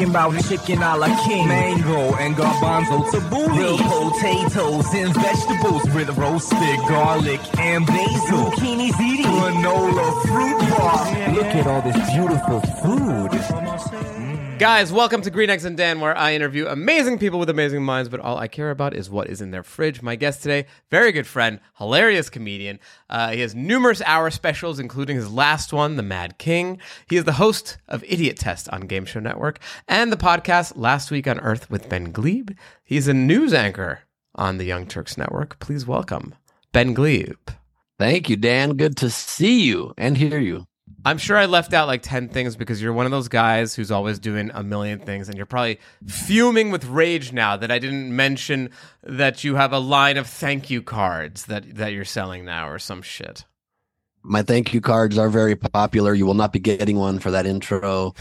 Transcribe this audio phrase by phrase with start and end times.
[0.00, 6.08] Talking about chicken a la king, mango and garbanzo tabbouleh, grilled potatoes and vegetables with
[6.16, 11.34] roasted garlic and basil, zucchini ziti, granola fruit bar.
[11.34, 14.29] Look at all this beautiful food.
[14.60, 18.10] Guys, welcome to Green Eggs and Dan, where I interview amazing people with amazing minds,
[18.10, 20.02] but all I care about is what is in their fridge.
[20.02, 22.78] My guest today, very good friend, hilarious comedian.
[23.08, 26.78] Uh, he has numerous hour specials, including his last one, The Mad King.
[27.08, 31.26] He is the host of Idiotest on Game Show Network and the podcast Last Week
[31.26, 32.54] on Earth with Ben Gleib.
[32.84, 34.00] He's a news anchor
[34.34, 35.58] on the Young Turks Network.
[35.58, 36.34] Please welcome
[36.72, 37.38] Ben Gleib.
[37.98, 38.76] Thank you, Dan.
[38.76, 40.66] Good to see you and hear you.
[41.04, 43.90] I'm sure I left out like 10 things because you're one of those guys who's
[43.90, 48.14] always doing a million things and you're probably fuming with rage now that I didn't
[48.14, 48.70] mention
[49.02, 52.78] that you have a line of thank you cards that that you're selling now or
[52.78, 53.44] some shit.
[54.22, 56.12] My thank you cards are very popular.
[56.12, 58.14] You will not be getting one for that intro.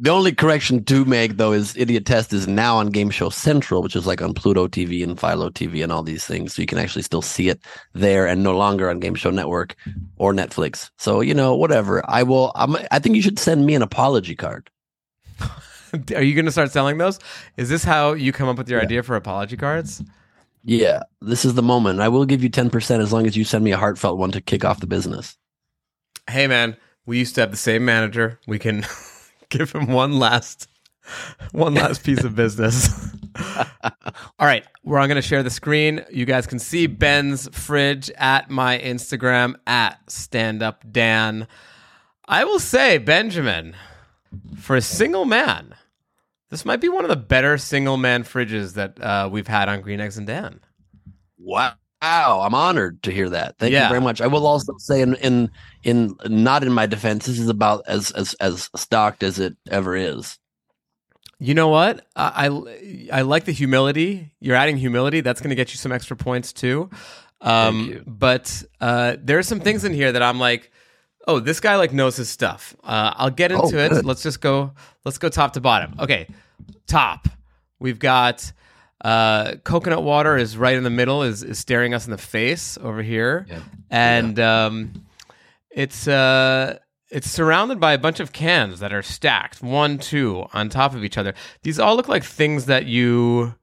[0.00, 3.96] The only correction to make though is Idiotest is now on Game Show Central, which
[3.96, 6.54] is like on Pluto TV and Philo TV and all these things.
[6.54, 7.60] So you can actually still see it
[7.94, 9.74] there and no longer on Game Show Network
[10.16, 10.90] or Netflix.
[10.98, 12.08] So, you know, whatever.
[12.08, 14.70] I will I'm, I think you should send me an apology card.
[16.14, 17.18] Are you going to start selling those?
[17.56, 18.84] Is this how you come up with your yeah.
[18.84, 20.00] idea for apology cards?
[20.62, 22.00] Yeah, this is the moment.
[22.00, 24.40] I will give you 10% as long as you send me a heartfelt one to
[24.40, 25.36] kick off the business.
[26.30, 28.38] Hey man, we used to have the same manager.
[28.46, 28.84] We can
[29.50, 30.68] give him one last
[31.52, 32.90] one last piece of business.
[34.38, 36.04] All right, we're going to share the screen.
[36.10, 41.46] You guys can see Ben's fridge at my Instagram at Stand Up Dan.
[42.26, 43.74] I will say, Benjamin,
[44.58, 45.74] for a single man,
[46.50, 49.80] this might be one of the better single man fridges that uh, we've had on
[49.80, 50.60] Green Eggs and Dan.
[51.38, 51.74] Wow.
[52.00, 53.58] Wow, I'm honored to hear that.
[53.58, 53.84] Thank yeah.
[53.84, 54.20] you very much.
[54.20, 55.50] I will also say, in in
[55.82, 59.96] in not in my defense, this is about as as as stocked as it ever
[59.96, 60.38] is.
[61.40, 62.06] You know what?
[62.14, 64.32] I I, I like the humility.
[64.38, 65.22] You're adding humility.
[65.22, 66.88] That's going to get you some extra points too.
[67.40, 70.70] Um, but uh, there are some things in here that I'm like,
[71.26, 72.76] oh, this guy like knows his stuff.
[72.82, 74.04] Uh, I'll get into oh, it.
[74.04, 74.72] Let's just go.
[75.04, 75.96] Let's go top to bottom.
[75.98, 76.28] Okay,
[76.86, 77.28] top.
[77.80, 78.52] We've got
[79.02, 82.78] uh, coconut water is right in the middle, is, is staring us in the face
[82.78, 83.60] over here, yeah.
[83.90, 84.66] and yeah.
[84.66, 84.92] Um,
[85.70, 86.78] it's uh,
[87.10, 91.04] it's surrounded by a bunch of cans that are stacked one, two on top of
[91.04, 91.34] each other.
[91.62, 93.54] These all look like things that you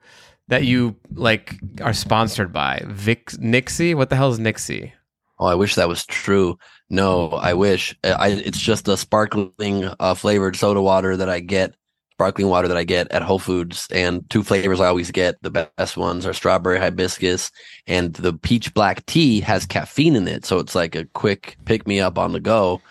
[0.47, 2.83] that you like are sponsored by.
[2.87, 4.93] Vic Nixie, what the hell is Nixie?
[5.39, 6.57] Oh, I wish that was true.
[6.89, 7.97] No, I wish.
[8.03, 11.75] I, it's just a sparkling uh, flavored soda water that I get
[12.15, 13.87] sparkling water that I get at Whole Foods.
[13.91, 15.35] And two flavors I always get.
[15.41, 17.51] The best ones are strawberry hibiscus
[17.87, 20.45] and the peach black tea has caffeine in it.
[20.45, 22.81] So it's like a quick pick me up on the go.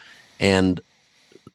[0.40, 0.78] And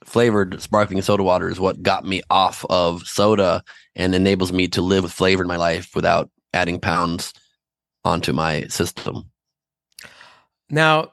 [0.03, 3.63] flavored sparkling soda water is what got me off of soda
[3.96, 7.34] and enables me to live with flavor in my life without adding pounds
[8.03, 9.29] onto my system.
[10.72, 11.12] Now,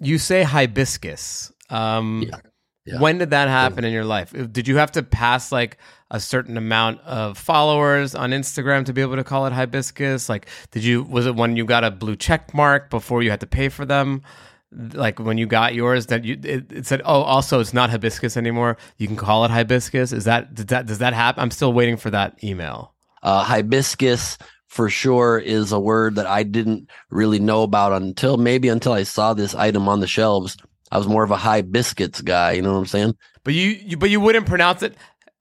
[0.00, 1.52] you say hibiscus.
[1.68, 2.38] Um, yeah.
[2.86, 3.00] Yeah.
[3.00, 4.32] When did that happen in your life?
[4.52, 5.78] Did you have to pass like
[6.10, 10.28] a certain amount of followers on Instagram to be able to call it hibiscus?
[10.28, 13.40] Like, did you, was it when you got a blue check mark before you had
[13.40, 14.22] to pay for them?
[14.70, 18.36] Like when you got yours, that you it, it said, "Oh, also it's not hibiscus
[18.36, 18.76] anymore.
[18.98, 21.40] You can call it hibiscus." Is that did that does that happen?
[21.40, 22.92] I'm still waiting for that email.
[23.22, 24.36] Uh, hibiscus
[24.66, 29.04] for sure is a word that I didn't really know about until maybe until I
[29.04, 30.56] saw this item on the shelves
[30.94, 32.52] I was more of a high biscuits guy.
[32.52, 33.16] You know what I'm saying?
[33.42, 34.94] But you, you but you wouldn't pronounce it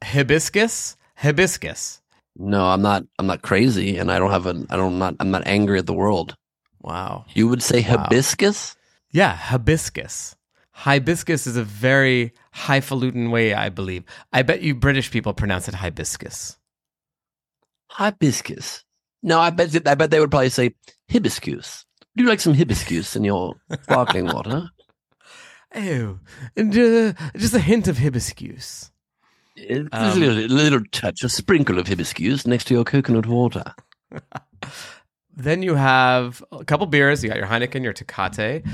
[0.04, 0.98] hibiscus.
[1.16, 2.02] Hibiscus.
[2.36, 3.04] No, I'm not.
[3.20, 4.66] I'm not crazy, and I don't have an.
[4.72, 4.94] I don't.
[4.94, 5.16] I'm not.
[5.20, 6.36] I'm not angry at the world.
[6.82, 7.26] Wow.
[7.34, 7.98] You would say wow.
[7.98, 8.76] hibiscus?
[9.12, 10.36] Yeah, hibiscus.
[10.72, 14.04] hibiscus is a very highfalutin way, I believe.
[14.34, 16.58] I bet you British people pronounce it hibiscus.
[17.92, 18.84] Hibiscus.
[19.22, 20.74] No, I bet I bet they would probably say
[21.08, 21.86] hibiscus.
[22.16, 24.70] Do you like some hibiscus in your sparkling water?
[25.76, 26.20] Oh,
[26.56, 28.92] and, uh, just a hint of hibiscus.
[29.58, 33.74] Um, a little, little touch, a sprinkle of hibiscus next to your coconut water.
[35.36, 37.24] then you have a couple beers.
[37.24, 38.66] You got your Heineken, your Tecate,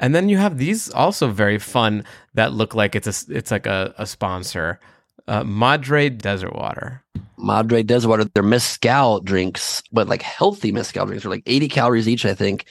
[0.00, 2.04] and then you have these also very fun
[2.34, 4.80] that look like it's a it's like a, a sponsor.
[5.28, 7.04] Uh, Madre Desert Water.
[7.36, 8.24] Madre Desert Water.
[8.24, 11.22] They're mezcal drinks, but like healthy mezcal drinks.
[11.22, 12.64] They're like 80 calories each, I think.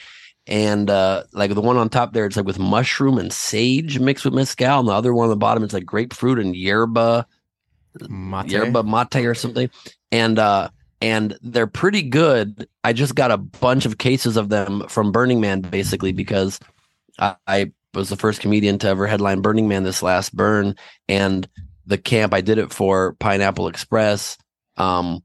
[0.50, 4.24] And uh, like the one on top there, it's like with mushroom and sage mixed
[4.24, 4.80] with mezcal.
[4.80, 7.24] And the other one on the bottom, it's like grapefruit and yerba,
[8.08, 8.50] mate.
[8.50, 9.70] yerba mate or something.
[10.10, 10.70] And uh,
[11.00, 12.68] and they're pretty good.
[12.82, 16.58] I just got a bunch of cases of them from Burning Man, basically because
[17.18, 20.74] I, I was the first comedian to ever headline Burning Man this last burn,
[21.08, 21.48] and
[21.86, 24.36] the camp I did it for, Pineapple Express,
[24.76, 25.22] um,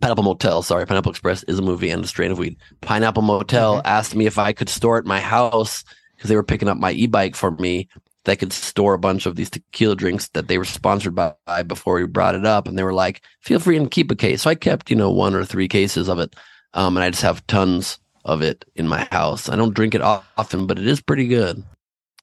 [0.00, 0.62] Pineapple Motel.
[0.62, 2.56] Sorry, Pineapple Express is a movie and a strain of weed.
[2.80, 3.86] Pineapple Motel mm-hmm.
[3.86, 5.84] asked me if I could store it at my house
[6.16, 7.88] because they were picking up my e-bike for me.
[8.24, 11.62] That could store a bunch of these tequila drinks that they were sponsored by, by
[11.62, 14.40] before we brought it up, and they were like, "Feel free and keep a case."
[14.40, 16.34] So I kept, you know, one or three cases of it,
[16.72, 19.50] um, and I just have tons of it in my house.
[19.50, 21.62] I don't drink it often, but it is pretty good.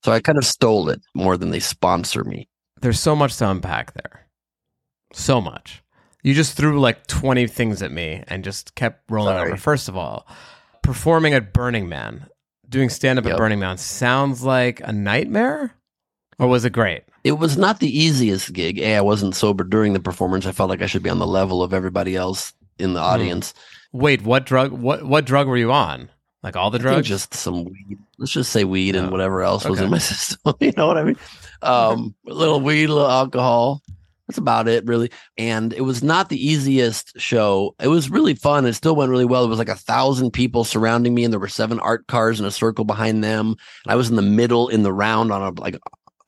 [0.03, 2.50] So I kind of stole it more than they sponsor me.
[2.81, 4.27] There's so much to unpack there.
[5.13, 5.83] So much.
[6.23, 9.50] You just threw like 20 things at me and just kept rolling Sorry.
[9.50, 9.57] over.
[9.57, 10.27] First of all,
[10.83, 12.27] performing at Burning Man,
[12.69, 13.33] doing stand up yep.
[13.33, 15.75] at Burning Man sounds like a nightmare?
[16.39, 17.03] Or was it great?
[17.23, 18.79] It was not the easiest gig.
[18.79, 20.45] A, I wasn't sober during the performance.
[20.45, 23.06] I felt like I should be on the level of everybody else in the hmm.
[23.06, 23.53] audience.
[23.91, 24.71] Wait, what drug?
[24.71, 26.09] What what drug were you on?
[26.41, 27.07] Like all the drugs?
[27.07, 28.00] just some weed.
[28.17, 29.12] Let's just say weed and oh.
[29.12, 29.69] whatever else okay.
[29.69, 30.56] was in my system.
[30.59, 31.17] you know what I mean?
[31.62, 33.83] Um, a little weed, a little alcohol.
[34.31, 35.11] That's about it, really.
[35.37, 37.75] And it was not the easiest show.
[37.81, 38.65] It was really fun.
[38.65, 39.43] It still went really well.
[39.43, 42.45] It was like a thousand people surrounding me, and there were seven art cars in
[42.45, 43.57] a circle behind them.
[43.83, 45.77] And I was in the middle in the round on a like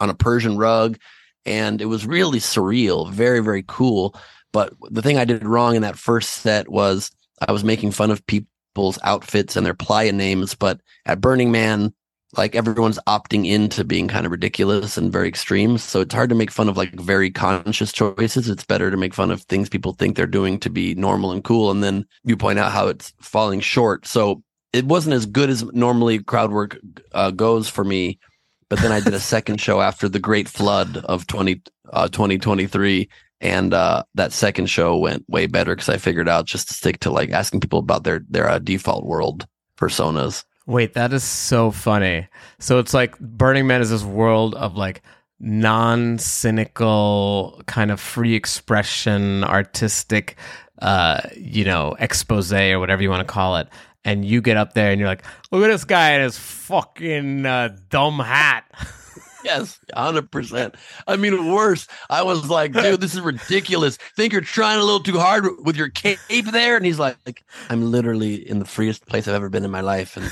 [0.01, 0.97] on a Persian rug,
[1.45, 3.09] and it was really surreal.
[3.09, 4.19] Very very cool.
[4.51, 7.09] But the thing I did wrong in that first set was
[7.47, 10.55] I was making fun of people's outfits and their playa names.
[10.55, 11.93] But at Burning Man,
[12.35, 15.77] like everyone's opting into being kind of ridiculous and very extreme.
[15.77, 18.49] So it's hard to make fun of like very conscious choices.
[18.49, 21.43] It's better to make fun of things people think they're doing to be normal and
[21.43, 21.69] cool.
[21.69, 24.07] And then you point out how it's falling short.
[24.07, 24.41] So
[24.71, 26.77] it wasn't as good as normally crowd work
[27.11, 28.19] uh, goes for me.
[28.67, 33.09] But then I did a second show after the great flood of 20, uh, 2023.
[33.41, 37.01] And uh, that second show went way better because I figured out just to stick
[37.01, 39.45] to like asking people about their, their uh, default world
[39.77, 42.27] personas Wait, that is so funny.
[42.59, 45.01] So it's like Burning Man is this world of like
[45.39, 50.37] non cynical, kind of free expression, artistic,
[50.81, 53.67] uh, you know, expose or whatever you want to call it.
[54.05, 57.45] And you get up there and you're like, look at this guy in his fucking
[57.45, 58.65] uh, dumb hat.
[59.43, 60.75] yes, hundred percent.
[61.07, 61.87] I mean, worse.
[62.09, 63.97] I was like, dude, this is ridiculous.
[64.15, 66.19] Think you're trying a little too hard with your cape
[66.51, 69.71] there, and he's like, like I'm literally in the freest place I've ever been in
[69.71, 70.25] my life, and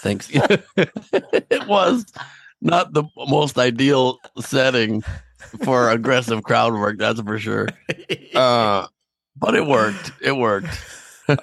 [0.00, 0.28] thanks.
[0.32, 2.06] it was
[2.60, 5.02] not the most ideal setting
[5.64, 6.98] for aggressive crowd work.
[6.98, 7.68] That's for sure.
[8.34, 8.86] Uh,
[9.36, 10.12] but it worked.
[10.22, 10.68] It worked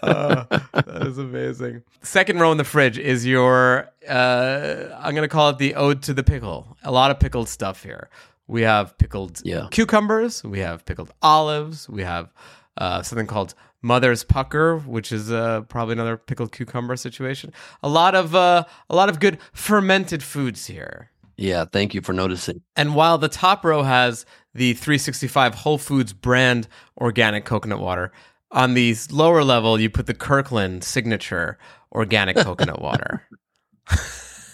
[0.04, 1.84] uh, that is amazing.
[2.02, 6.02] Second row in the fridge is your, uh, I'm going to call it the ode
[6.04, 6.78] to the pickle.
[6.84, 8.10] A lot of pickled stuff here.
[8.48, 9.68] We have pickled yeah.
[9.72, 12.34] cucumbers, we have pickled olives, we have
[12.78, 17.54] uh, something called Mother's Pucker, which is uh, probably another pickled cucumber situation.
[17.84, 21.12] A lot of uh, a lot of good fermented foods here.
[21.38, 22.62] Yeah, thank you for noticing.
[22.76, 24.26] And while the top row has
[24.56, 26.68] the 365 Whole Foods brand
[26.98, 28.12] organic coconut water,
[28.52, 31.58] on the lower level, you put the Kirkland signature
[31.92, 33.24] organic coconut water.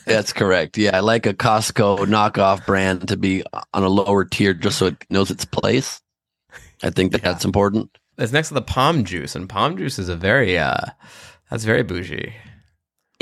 [0.06, 0.78] That's correct.
[0.78, 4.88] Yeah, I like a Costco knockoff brand to be on a lower tier just so
[4.88, 6.02] it knows its place.
[6.82, 7.32] I think that yeah.
[7.32, 7.98] that's important.
[8.18, 10.86] It's next to the palm juice, and palm juice is a very uh
[11.50, 12.34] that's very bougie.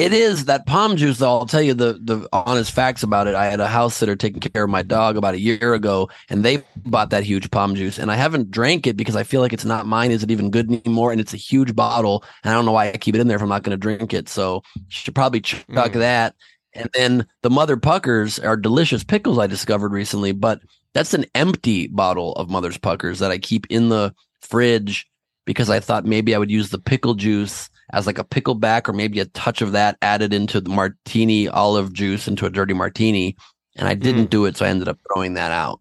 [0.01, 1.29] It is that palm juice, though.
[1.29, 3.35] I'll tell you the the honest facts about it.
[3.35, 6.43] I had a house sitter taking care of my dog about a year ago, and
[6.43, 9.53] they bought that huge palm juice, and I haven't drank it because I feel like
[9.53, 10.09] it's not mine.
[10.09, 11.11] Is it even good anymore?
[11.11, 13.37] And it's a huge bottle, and I don't know why I keep it in there
[13.37, 14.27] if I'm not going to drink it.
[14.27, 15.93] So you should probably chuck mm.
[15.93, 16.35] that.
[16.73, 20.61] And then the Mother Puckers are delicious pickles I discovered recently, but
[20.93, 25.05] that's an empty bottle of Mother's Puckers that I keep in the fridge
[25.45, 28.93] because I thought maybe I would use the pickle juice as like a pickleback or
[28.93, 33.35] maybe a touch of that added into the martini olive juice into a dirty martini.
[33.75, 34.29] and I didn't mm.
[34.29, 35.79] do it, so I ended up throwing that out.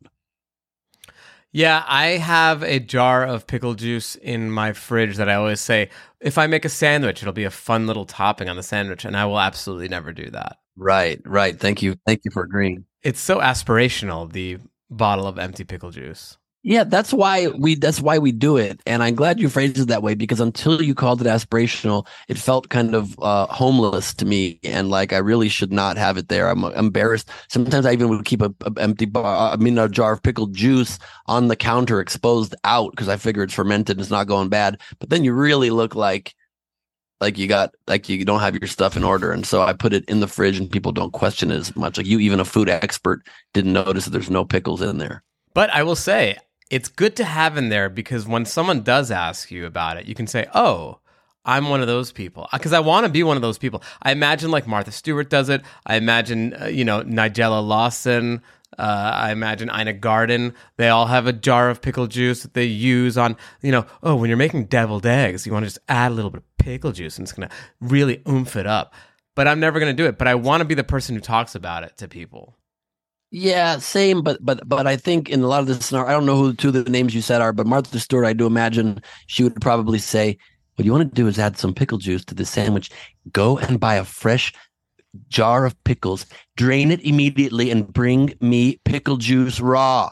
[1.52, 5.90] Yeah, I have a jar of pickle juice in my fridge that I always say,
[6.20, 9.16] if I make a sandwich, it'll be a fun little topping on the sandwich, and
[9.16, 10.58] I will absolutely never do that.
[10.76, 11.58] Right, right.
[11.58, 11.96] Thank you.
[12.06, 12.84] Thank you for agreeing.
[13.02, 14.58] It's so aspirational, the
[14.90, 16.38] bottle of empty pickle juice.
[16.62, 18.82] Yeah, that's why we that's why we do it.
[18.84, 22.36] And I'm glad you phrased it that way because until you called it aspirational, it
[22.36, 26.28] felt kind of uh, homeless to me and like I really should not have it
[26.28, 26.50] there.
[26.50, 27.30] I'm embarrassed.
[27.48, 30.54] Sometimes I even would keep a, a empty bar, I mean a jar of pickled
[30.54, 34.50] juice on the counter exposed out because I figure it's fermented and it's not going
[34.50, 34.78] bad.
[34.98, 36.34] But then you really look like
[37.22, 39.92] like you got like you don't have your stuff in order and so i put
[39.92, 42.44] it in the fridge and people don't question it as much like you even a
[42.46, 43.20] food expert
[43.52, 46.34] didn't notice that there's no pickles in there but i will say
[46.70, 50.14] it's good to have in there because when someone does ask you about it, you
[50.14, 51.00] can say, "Oh,
[51.44, 53.82] I'm one of those people." Because I want to be one of those people.
[54.02, 55.62] I imagine like Martha Stewart does it.
[55.84, 58.40] I imagine uh, you know Nigella Lawson.
[58.78, 60.54] Uh, I imagine Ina Garten.
[60.76, 64.14] They all have a jar of pickle juice that they use on, you know, oh,
[64.14, 66.92] when you're making deviled eggs, you want to just add a little bit of pickle
[66.92, 68.94] juice and it's going to really oomph it up.
[69.34, 70.18] But I'm never going to do it.
[70.18, 72.56] But I want to be the person who talks about it to people.
[73.30, 76.26] Yeah, same, but but but I think in a lot of the scenario, I don't
[76.26, 78.46] know who the two of the names you said are, but Martha Stewart, I do
[78.46, 80.36] imagine she would probably say,
[80.74, 82.90] "What you want to do is add some pickle juice to the sandwich.
[83.32, 84.52] Go and buy a fresh
[85.28, 90.10] jar of pickles, drain it immediately, and bring me pickle juice raw."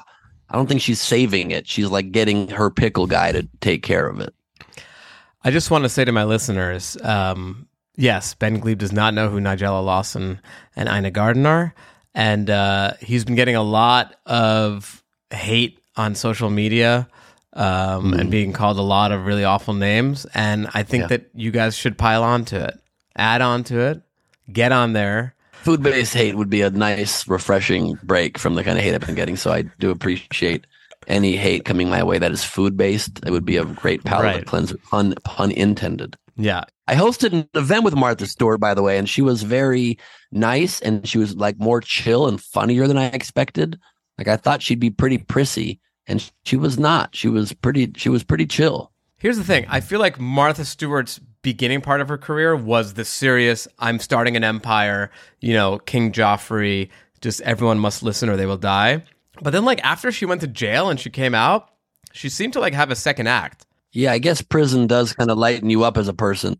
[0.51, 1.67] I don't think she's saving it.
[1.67, 4.33] She's like getting her pickle guy to take care of it.
[5.43, 9.29] I just want to say to my listeners, um, yes, Ben Gleib does not know
[9.29, 10.41] who Nigella Lawson
[10.75, 11.75] and Ina Garten are
[12.15, 17.09] and uh, he's been getting a lot of hate on social media
[17.53, 18.21] um, mm.
[18.21, 20.27] and being called a lot of really awful names.
[20.35, 21.09] And I think yeah.
[21.09, 22.79] that you guys should pile on to it,
[23.17, 24.03] add on to it,
[24.53, 25.35] get on there.
[25.53, 29.01] Food based hate would be a nice, refreshing break from the kind of hate I've
[29.01, 29.37] been getting.
[29.37, 30.67] So I do appreciate
[31.09, 33.21] any hate coming my way that is food based.
[33.27, 34.47] It would be a great palate right.
[34.47, 36.17] cleanser, pun, pun intended.
[36.39, 36.65] Yeah.
[36.87, 39.99] I hosted an event with Martha Stewart, by the way, and she was very
[40.31, 43.79] nice and she was like more chill and funnier than I expected.
[44.17, 47.15] Like I thought she'd be pretty prissy, and she was not.
[47.15, 47.93] She was pretty.
[47.97, 48.93] She was pretty chill.
[49.19, 49.67] Here's the thing.
[49.69, 53.67] I feel like Martha Stewart's beginning part of her career was the serious.
[53.79, 55.11] I'm starting an empire.
[55.41, 56.89] You know, King Joffrey.
[57.21, 59.03] Just everyone must listen or they will die.
[59.43, 61.71] But then, like after she went to jail and she came out,
[62.13, 63.67] she seemed to like have a second act.
[63.93, 66.57] Yeah, I guess prison does kind of lighten you up as a person.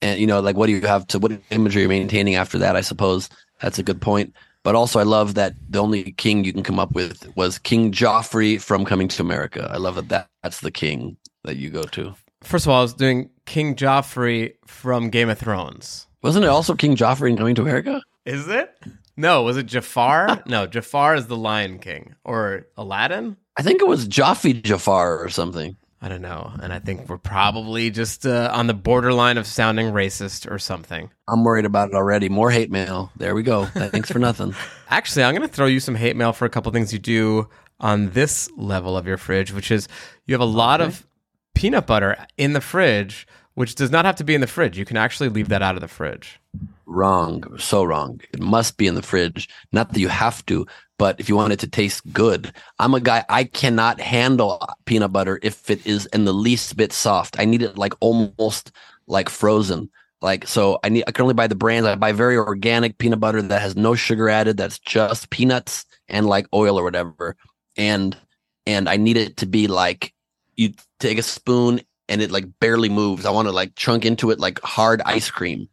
[0.00, 2.58] And, you know, like what do you have to, what image are you maintaining after
[2.58, 2.76] that?
[2.76, 3.28] I suppose
[3.60, 4.34] that's a good point.
[4.64, 7.90] But also, I love that the only king you can come up with was King
[7.90, 9.68] Joffrey from Coming to America.
[9.72, 12.14] I love that, that that's the king that you go to.
[12.42, 16.06] First of all, I was doing King Joffrey from Game of Thrones.
[16.22, 18.02] Wasn't it also King Joffrey in Coming to America?
[18.24, 18.72] Is it?
[19.16, 20.42] No, was it Jafar?
[20.46, 23.36] no, Jafar is the Lion King or Aladdin.
[23.56, 25.76] I think it was Jaffe Jafar or something.
[26.04, 26.50] I don't know.
[26.60, 31.10] And I think we're probably just uh, on the borderline of sounding racist or something.
[31.28, 32.28] I'm worried about it already.
[32.28, 33.12] More hate mail.
[33.16, 33.66] There we go.
[33.66, 34.56] Thanks for nothing.
[34.88, 37.48] Actually, I'm going to throw you some hate mail for a couple things you do
[37.78, 39.86] on this level of your fridge, which is
[40.26, 40.88] you have a lot okay.
[40.88, 41.06] of
[41.54, 44.76] peanut butter in the fridge, which does not have to be in the fridge.
[44.76, 46.40] You can actually leave that out of the fridge.
[46.84, 47.44] Wrong.
[47.58, 48.20] So wrong.
[48.32, 49.48] It must be in the fridge.
[49.70, 50.66] Not that you have to,
[51.02, 55.10] but if you want it to taste good, I'm a guy, I cannot handle peanut
[55.10, 57.40] butter if it is in the least bit soft.
[57.40, 58.70] I need it like almost
[59.08, 59.90] like frozen.
[60.20, 61.88] Like, so I need, I can only buy the brands.
[61.88, 64.56] I buy very organic peanut butter that has no sugar added.
[64.56, 67.34] That's just peanuts and like oil or whatever.
[67.76, 68.16] And,
[68.64, 70.14] and I need it to be like,
[70.54, 73.26] you take a spoon and it like barely moves.
[73.26, 75.68] I want to like chunk into it like hard ice cream.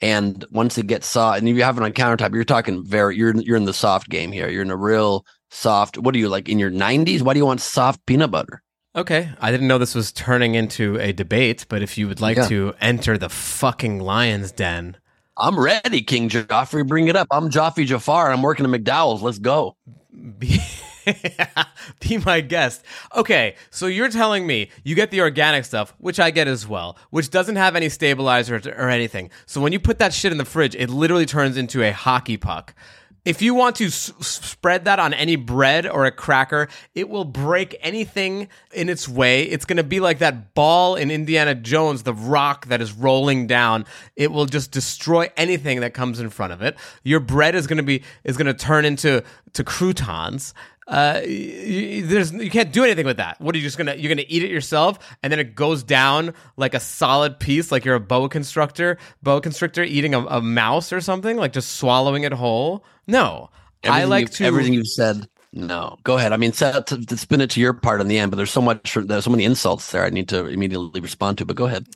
[0.00, 3.16] And once it gets soft, and if you have it on countertop, you're talking very
[3.16, 4.48] you're you're in the soft game here.
[4.48, 5.98] You're in a real soft.
[5.98, 7.22] What are you like in your 90s?
[7.22, 8.62] Why do you want soft peanut butter?
[8.94, 12.36] Okay, I didn't know this was turning into a debate, but if you would like
[12.36, 12.48] yeah.
[12.48, 14.96] to enter the fucking lion's den,
[15.36, 16.86] I'm ready, King Joffrey.
[16.86, 17.28] Bring it up.
[17.30, 18.32] I'm Joffrey Jafar.
[18.32, 19.22] I'm working at McDowell's.
[19.22, 19.76] Let's go.
[20.38, 20.60] Be
[22.24, 22.84] my guest.
[23.14, 26.96] Okay, so you're telling me you get the organic stuff, which I get as well,
[27.10, 29.30] which doesn't have any stabilizers or anything.
[29.46, 32.36] So when you put that shit in the fridge, it literally turns into a hockey
[32.36, 32.74] puck.
[33.24, 37.26] If you want to s- spread that on any bread or a cracker, it will
[37.26, 39.42] break anything in its way.
[39.42, 43.46] It's going to be like that ball in Indiana Jones, the rock that is rolling
[43.46, 43.84] down.
[44.16, 46.76] It will just destroy anything that comes in front of it.
[47.02, 49.22] Your bread is going to be is going to turn into
[49.52, 50.54] to croutons
[50.88, 53.40] uh, you, there's you can't do anything with that.
[53.40, 56.34] What are you just gonna you're gonna eat it yourself, and then it goes down
[56.56, 60.92] like a solid piece, like you're a boa constrictor, boa constrictor eating a, a mouse
[60.92, 62.84] or something, like just swallowing it whole.
[63.06, 63.50] No,
[63.82, 65.28] Everything I like to everything you've said.
[65.52, 66.32] No, go ahead.
[66.32, 68.50] I mean, set, to, to spin it to your part in the end, but there's
[68.50, 70.04] so much, there's so many insults there.
[70.04, 71.46] I need to immediately respond to.
[71.46, 71.86] But go ahead.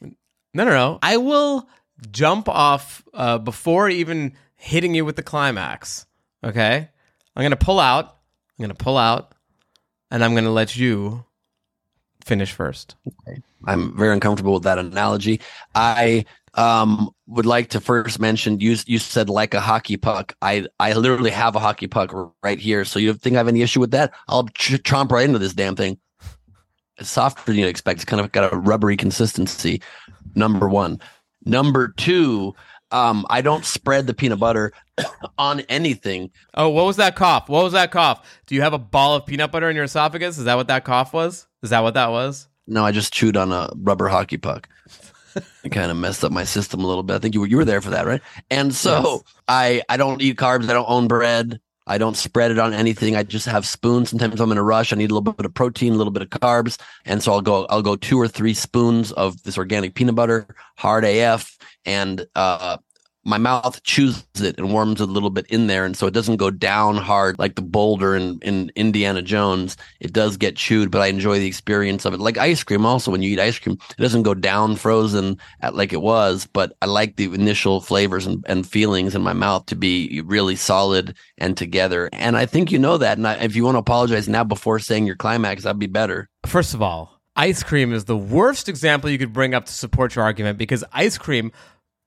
[0.54, 0.98] No, no, no.
[1.02, 1.68] I will
[2.10, 6.06] jump off uh, before even hitting you with the climax.
[6.42, 6.88] Okay?
[7.36, 8.16] I'm going to pull out.
[8.58, 9.34] I'm going to pull out,
[10.10, 11.24] and I'm going to let you
[12.24, 12.96] finish first.
[13.64, 15.40] I'm very uncomfortable with that analogy.
[15.74, 20.34] I um would like to first mention you you said like a hockey puck.
[20.42, 22.84] I I literally have a hockey puck right here.
[22.84, 24.12] So you think I have any issue with that?
[24.28, 25.98] I'll ch- chomp right into this damn thing.
[26.98, 27.98] It's softer than you'd expect.
[27.98, 29.80] It's kind of got a rubbery consistency.
[30.34, 31.00] Number one.
[31.44, 32.54] Number two.
[32.92, 34.72] Um, I don't spread the peanut butter
[35.38, 36.30] on anything.
[36.54, 37.48] Oh, what was that cough?
[37.48, 38.40] What was that cough?
[38.46, 40.38] Do you have a ball of peanut butter in your esophagus?
[40.38, 41.46] Is that what that cough was?
[41.62, 42.48] Is that what that was?
[42.66, 44.68] No, I just chewed on a rubber hockey puck.
[45.64, 47.14] it kind of messed up my system a little bit.
[47.14, 48.20] I think you were you were there for that, right?
[48.50, 49.22] And so Yes.
[49.48, 50.68] I I don't eat carbs.
[50.68, 51.60] I don't own bread.
[51.86, 53.16] I don't spread it on anything.
[53.16, 54.10] I just have spoons.
[54.10, 54.92] Sometimes I'm in a rush.
[54.92, 57.40] I need a little bit of protein, a little bit of carbs, and so I'll
[57.40, 60.46] go I'll go two or three spoons of this organic peanut butter,
[60.76, 62.76] hard AF, and uh,
[63.24, 66.36] my mouth chews it and warms a little bit in there, and so it doesn't
[66.36, 69.76] go down hard like the boulder in, in Indiana Jones.
[70.00, 72.20] It does get chewed, but I enjoy the experience of it.
[72.20, 75.74] Like ice cream, also when you eat ice cream, it doesn't go down frozen at
[75.74, 79.66] like it was, but I like the initial flavors and, and feelings in my mouth
[79.66, 82.08] to be really solid and together.
[82.12, 83.18] And I think you know that.
[83.18, 86.28] And I, if you want to apologize now before saying your climax, that'd be better.
[86.46, 90.14] First of all, ice cream is the worst example you could bring up to support
[90.14, 91.52] your argument because ice cream,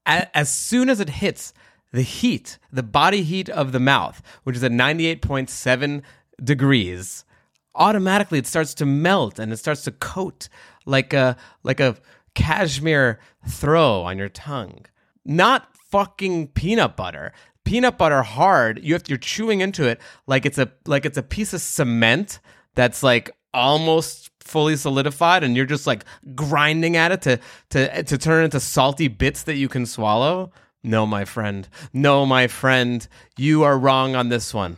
[0.06, 1.54] as soon as it hits
[1.92, 6.02] the heat, the body heat of the mouth, which is at 98.7
[6.44, 7.26] degrees,
[7.74, 10.50] automatically it starts to melt and it starts to coat
[10.86, 11.96] like a like a
[12.34, 14.86] cashmere throw on your tongue.
[15.24, 17.34] Not fucking peanut butter.
[17.64, 21.24] Peanut butter hard, you have you're chewing into it like it's a like it's a
[21.24, 22.40] piece of cement
[22.76, 27.40] that's like almost fully solidified and you're just like grinding at it to
[27.72, 30.52] to to turn into salty bits that you can swallow.
[30.84, 31.68] No, my friend.
[31.94, 33.06] No, my friend.
[33.38, 34.78] You are wrong on this one.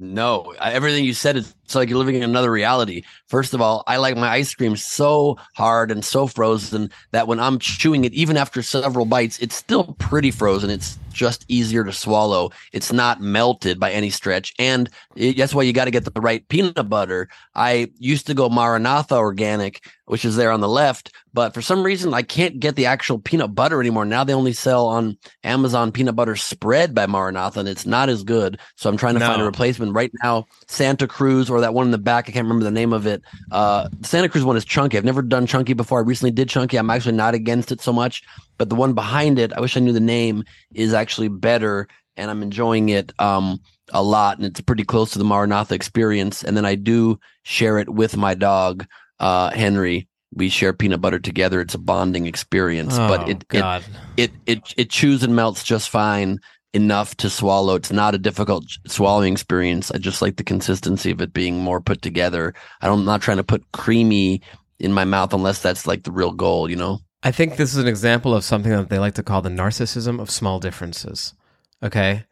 [0.00, 3.02] No, everything you said is it's like you're living in another reality.
[3.26, 7.38] First of all, I like my ice cream so hard and so frozen that when
[7.38, 10.70] I'm chewing it, even after several bites, it's still pretty frozen.
[10.70, 12.50] It's just easier to swallow.
[12.72, 14.54] It's not melted by any stretch.
[14.58, 17.28] And it, that's why you got to get the right peanut butter.
[17.54, 21.82] I used to go Maranatha organic, which is there on the left, but for some
[21.82, 24.04] reason I can't get the actual peanut butter anymore.
[24.04, 28.22] Now they only sell on Amazon peanut butter spread by Maranatha and it's not as
[28.22, 28.58] good.
[28.76, 30.46] So I'm trying to find a replacement right now.
[30.68, 32.28] Santa Cruz or that one in the back.
[32.28, 33.22] I can't remember the name of it.
[33.50, 34.96] Uh, the Santa Cruz one is chunky.
[34.98, 35.98] I've never done chunky before.
[35.98, 36.76] I recently did chunky.
[36.78, 38.22] I'm actually not against it so much,
[38.56, 40.44] but the one behind it, I wish I knew the name,
[40.74, 43.60] is actually better, and I'm enjoying it um,
[43.92, 44.38] a lot.
[44.38, 46.42] And it's pretty close to the Maranatha experience.
[46.44, 48.86] And then I do share it with my dog,
[49.20, 50.08] uh, Henry.
[50.34, 51.60] We share peanut butter together.
[51.62, 53.84] It's a bonding experience, but Oh, it, it God.
[54.18, 56.38] it it it chews and melts just fine
[56.74, 57.74] enough to swallow.
[57.74, 59.90] It's not a difficult swallowing experience.
[59.90, 62.54] I just like the consistency of it being more put together.
[62.80, 64.42] I don't, I'm not trying to put creamy
[64.78, 67.00] in my mouth unless that's like the real goal, you know?
[67.22, 70.20] I think this is an example of something that they like to call the narcissism
[70.20, 71.34] of small differences.
[71.82, 72.24] Okay.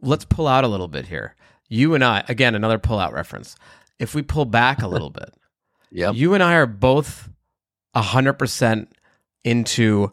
[0.00, 1.34] Let's pull out a little bit here.
[1.68, 3.56] You and I, again, another pull out reference.
[3.98, 5.30] If we pull back a little bit,
[5.90, 6.14] Yep.
[6.14, 7.28] you and I are both
[7.96, 8.86] 100%
[9.44, 10.12] into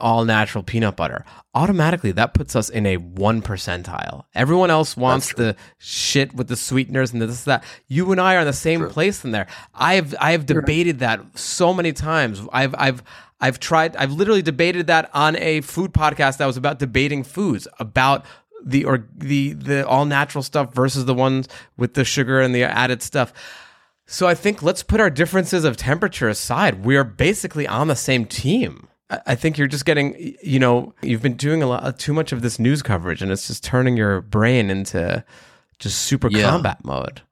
[0.00, 1.24] all natural peanut butter.
[1.54, 4.24] Automatically, that puts us in a one percentile.
[4.34, 7.64] Everyone else wants the shit with the sweeteners and this that.
[7.86, 8.88] You and I are in the same True.
[8.88, 9.46] place in there.
[9.74, 12.40] I've I've debated that so many times.
[12.52, 13.02] I've I've
[13.40, 13.94] I've tried.
[13.96, 18.24] I've literally debated that on a food podcast that was about debating foods about
[18.64, 22.64] the or the the all natural stuff versus the ones with the sugar and the
[22.64, 23.32] added stuff.
[24.06, 26.84] So I think let's put our differences of temperature aside.
[26.84, 28.88] We are basically on the same team.
[29.10, 32.42] I think you're just getting, you know, you've been doing a lot too much of
[32.42, 35.24] this news coverage, and it's just turning your brain into
[35.78, 36.50] just super Yeah.
[36.50, 37.22] combat mode.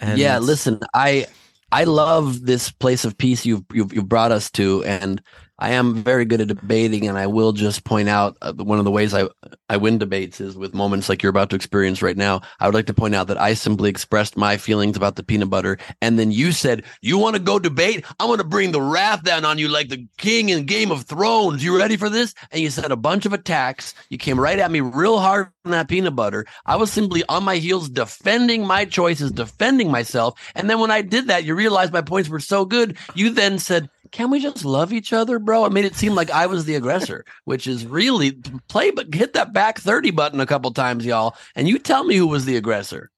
[0.00, 1.26] And yeah, listen, I
[1.70, 5.22] I love this place of peace you've you've, you've brought us to, and
[5.58, 8.84] I am very good at debating, and I will just point out uh, one of
[8.84, 9.28] the ways I
[9.68, 12.40] I win debates is with moments like you're about to experience right now.
[12.58, 15.50] I would like to point out that I simply expressed my feelings about the peanut
[15.50, 18.04] butter, and then you said, "You want to go debate?
[18.18, 21.04] I'm going to bring the wrath down on you like the king in Game of
[21.04, 21.62] Thrones.
[21.62, 23.94] You ready for this?" And you said a bunch of attacks.
[24.08, 26.44] You came right at me real hard that peanut butter.
[26.66, 31.02] I was simply on my heels defending my choices, defending myself, and then when I
[31.02, 32.96] did that, you realized my points were so good.
[33.14, 33.88] You then said.
[34.10, 36.76] "Can we just love each other, bro?" It made it seem like I was the
[36.76, 41.34] aggressor, which is really play, but hit that back thirty button a couple times, y'all,
[41.56, 43.10] and you tell me who was the aggressor.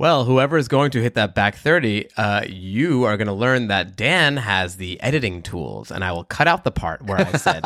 [0.00, 3.66] Well, whoever is going to hit that back 30, uh, you are going to learn
[3.66, 7.32] that Dan has the editing tools, and I will cut out the part where I
[7.32, 7.64] said,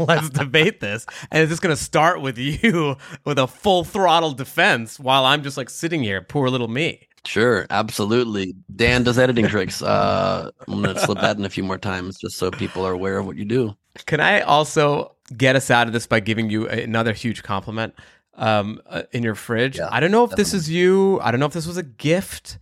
[0.00, 1.04] let's debate this.
[1.30, 5.42] And it's just going to start with you with a full throttle defense while I'm
[5.42, 7.06] just like sitting here, poor little me.
[7.26, 8.54] Sure, absolutely.
[8.74, 9.82] Dan does editing tricks.
[9.82, 12.92] Uh, I'm going to slip that in a few more times just so people are
[12.92, 13.76] aware of what you do.
[14.06, 17.92] Can I also get us out of this by giving you another huge compliment?
[18.40, 19.78] Um, uh, in your fridge.
[19.78, 20.44] Yeah, I don't know if definitely.
[20.44, 21.20] this is you.
[21.20, 22.58] I don't know if this was a gift,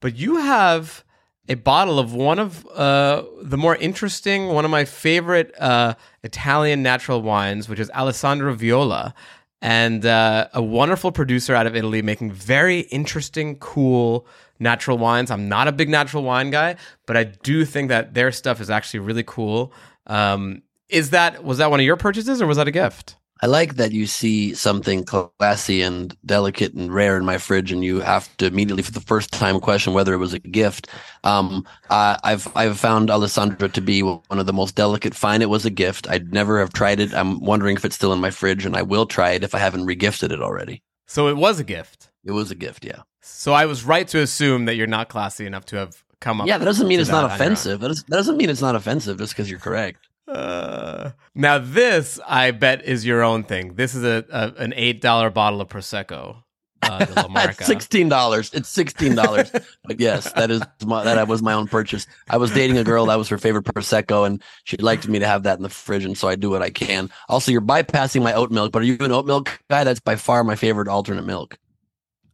[0.00, 1.04] but you have
[1.48, 6.82] a bottle of one of uh, the more interesting, one of my favorite uh, Italian
[6.82, 9.14] natural wines, which is Alessandro Viola,
[9.62, 14.26] and uh, a wonderful producer out of Italy making very interesting, cool
[14.58, 15.30] natural wines.
[15.30, 18.68] I'm not a big natural wine guy, but I do think that their stuff is
[18.68, 19.72] actually really cool.
[20.06, 23.16] Um, is that was that one of your purchases or was that a gift?
[23.42, 27.82] I like that you see something classy and delicate and rare in my fridge, and
[27.82, 30.88] you have to immediately, for the first time, question whether it was a gift.
[31.24, 35.14] Um, uh, I've I've found Alessandra to be one of the most delicate.
[35.14, 36.08] Fine, it was a gift.
[36.10, 37.14] I'd never have tried it.
[37.14, 39.58] I'm wondering if it's still in my fridge, and I will try it if I
[39.58, 40.82] haven't regifted it already.
[41.06, 42.10] So it was a gift.
[42.24, 43.02] It was a gift, yeah.
[43.22, 46.46] So I was right to assume that you're not classy enough to have come up.
[46.46, 47.80] Yeah, that doesn't mean it's not offensive.
[47.80, 50.06] That, that doesn't mean it's not offensive just because you're correct.
[50.30, 53.74] Uh, now this, I bet, is your own thing.
[53.74, 56.42] This is a, a an eight dollar bottle of prosecco.
[56.82, 58.52] Uh, sixteen dollars.
[58.54, 59.50] It's sixteen dollars.
[59.84, 62.06] but yes, that is my, that was my own purchase.
[62.28, 65.26] I was dating a girl that was her favorite prosecco, and she liked me to
[65.26, 67.10] have that in the fridge, and so I do what I can.
[67.28, 69.84] Also, you're bypassing my oat milk, but are you an oat milk guy?
[69.84, 71.58] That's by far my favorite alternate milk.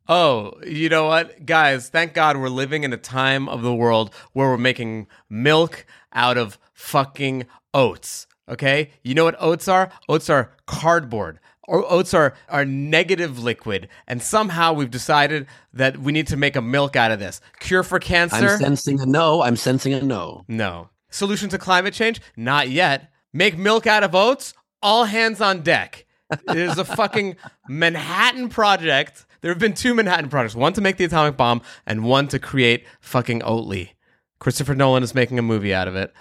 [0.09, 1.89] Oh, you know what, guys?
[1.89, 6.39] Thank God we're living in a time of the world where we're making milk out
[6.39, 8.27] of fucking oats.
[8.49, 9.91] Okay, you know what oats are?
[10.09, 11.39] Oats are cardboard.
[11.69, 16.55] Or oats are, are negative liquid, and somehow we've decided that we need to make
[16.55, 17.41] a milk out of this.
[17.59, 18.51] Cure for cancer?
[18.51, 19.43] I'm sensing a no.
[19.43, 20.45] I'm sensing a no.
[20.47, 20.91] No.
[21.11, 22.21] Solution to climate change?
[22.37, 23.11] Not yet.
[23.33, 24.55] Make milk out of oats?
[24.81, 26.07] All hands on deck.
[26.31, 27.35] it is a fucking
[27.69, 29.27] Manhattan project.
[29.41, 32.39] There have been two Manhattan projects one to make the atomic bomb, and one to
[32.39, 33.91] create fucking Oatly.
[34.39, 36.13] Christopher Nolan is making a movie out of it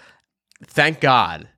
[0.64, 1.48] thank God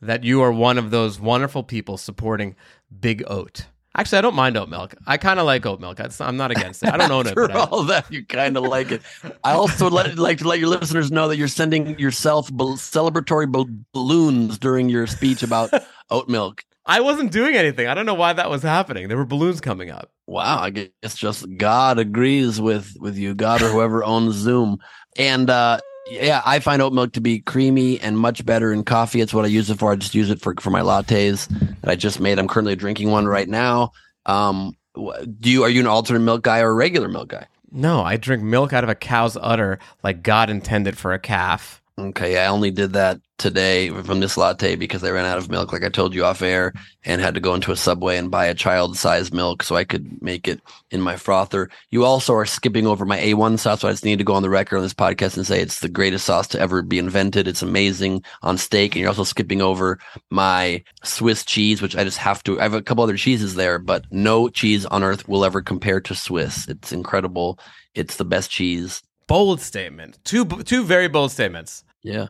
[0.00, 2.56] that you are one of those wonderful people supporting
[3.00, 3.66] Big Oat.
[3.96, 4.94] Actually, I don't mind oat milk.
[5.08, 5.98] I kind of like oat milk.
[6.20, 6.90] I'm not against it.
[6.90, 7.34] I don't own it.
[7.34, 9.02] For all that, you kind of like it.
[9.42, 14.56] I also let, like to let your listeners know that you're sending yourself celebratory balloons
[14.58, 15.70] during your speech about
[16.10, 16.64] oat milk.
[16.86, 17.88] I wasn't doing anything.
[17.88, 19.08] I don't know why that was happening.
[19.08, 20.12] There were balloons coming up.
[20.26, 24.78] Wow, I guess just God agrees with with you, God or whoever owns Zoom.
[25.16, 29.20] And uh, yeah, I find oat milk to be creamy and much better in coffee.
[29.20, 29.92] It's what I use it for.
[29.92, 31.48] I just use it for for my lattes
[31.80, 32.38] that I just made.
[32.38, 33.92] I'm currently drinking one right now.
[34.26, 37.46] Um, do you are you an alternate milk guy or a regular milk guy?
[37.70, 41.82] No, I drink milk out of a cow's udder like God intended for a calf.
[41.98, 45.72] Okay, I only did that today from this latte because I ran out of milk,
[45.72, 46.72] like I told you off air,
[47.04, 49.84] and had to go into a subway and buy a child sized milk so I
[49.84, 51.70] could make it in my frother.
[51.90, 54.42] You also are skipping over my A1 sauce, so I just need to go on
[54.42, 57.48] the record on this podcast and say it's the greatest sauce to ever be invented.
[57.48, 59.98] It's amazing on steak, and you're also skipping over
[60.30, 62.58] my Swiss cheese, which I just have to.
[62.60, 66.00] I have a couple other cheeses there, but no cheese on earth will ever compare
[66.00, 66.68] to Swiss.
[66.68, 67.58] It's incredible.
[67.94, 69.02] It's the best cheese.
[69.26, 70.18] Bold statement.
[70.24, 71.84] Two two very bold statements.
[72.02, 72.28] Yeah.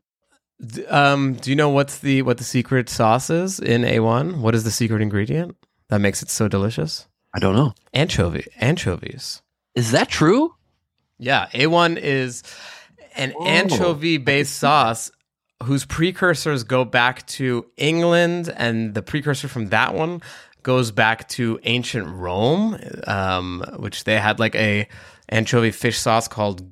[0.89, 4.39] Um, do you know what's the what the secret sauce is in A1?
[4.39, 5.57] What is the secret ingredient
[5.89, 7.07] that makes it so delicious?
[7.35, 7.75] I don't know.
[7.95, 9.43] Anchovy anchovies.
[9.75, 10.55] Is that true?
[11.19, 12.43] Yeah, A1 is
[13.17, 13.47] an oh.
[13.47, 15.11] anchovy based sauce
[15.63, 20.23] whose precursors go back to England and the precursor from that one
[20.63, 24.89] goes back to ancient Rome, um, which they had like a
[25.29, 26.63] anchovy fish sauce called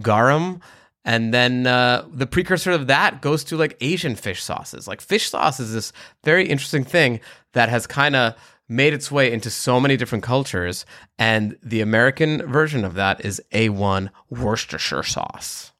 [0.00, 0.60] garum
[1.06, 4.88] and then uh, the precursor of that goes to like Asian fish sauces.
[4.88, 5.92] Like fish sauce is this
[6.24, 7.20] very interesting thing
[7.52, 8.34] that has kind of
[8.68, 10.84] made its way into so many different cultures.
[11.16, 15.70] And the American version of that is A1 Worcestershire sauce.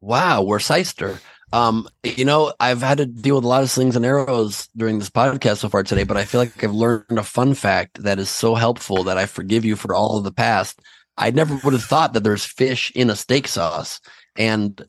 [0.00, 1.18] Wow, Worcester.
[1.52, 5.00] Um, you know, I've had to deal with a lot of slings and arrows during
[5.00, 8.20] this podcast so far today, but I feel like I've learned a fun fact that
[8.20, 10.80] is so helpful that I forgive you for all of the past.
[11.16, 14.00] I never would have thought that there's fish in a steak sauce
[14.36, 14.84] and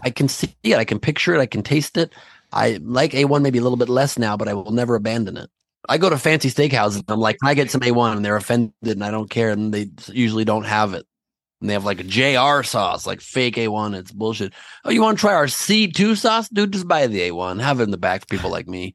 [0.00, 0.76] I can see it.
[0.76, 1.40] I can picture it.
[1.40, 2.12] I can taste it.
[2.52, 5.50] I like A1 maybe a little bit less now, but I will never abandon it.
[5.88, 9.04] I go to fancy steakhouses I'm like, I get some A1 and they're offended and
[9.04, 11.06] I don't care and they usually don't have it.
[11.60, 13.96] And they have like a JR sauce, like fake A1.
[13.96, 14.52] It's bullshit.
[14.84, 16.48] Oh, you want to try our C2 sauce?
[16.48, 17.60] Dude, just buy the A1.
[17.60, 18.94] Have it in the back for people like me.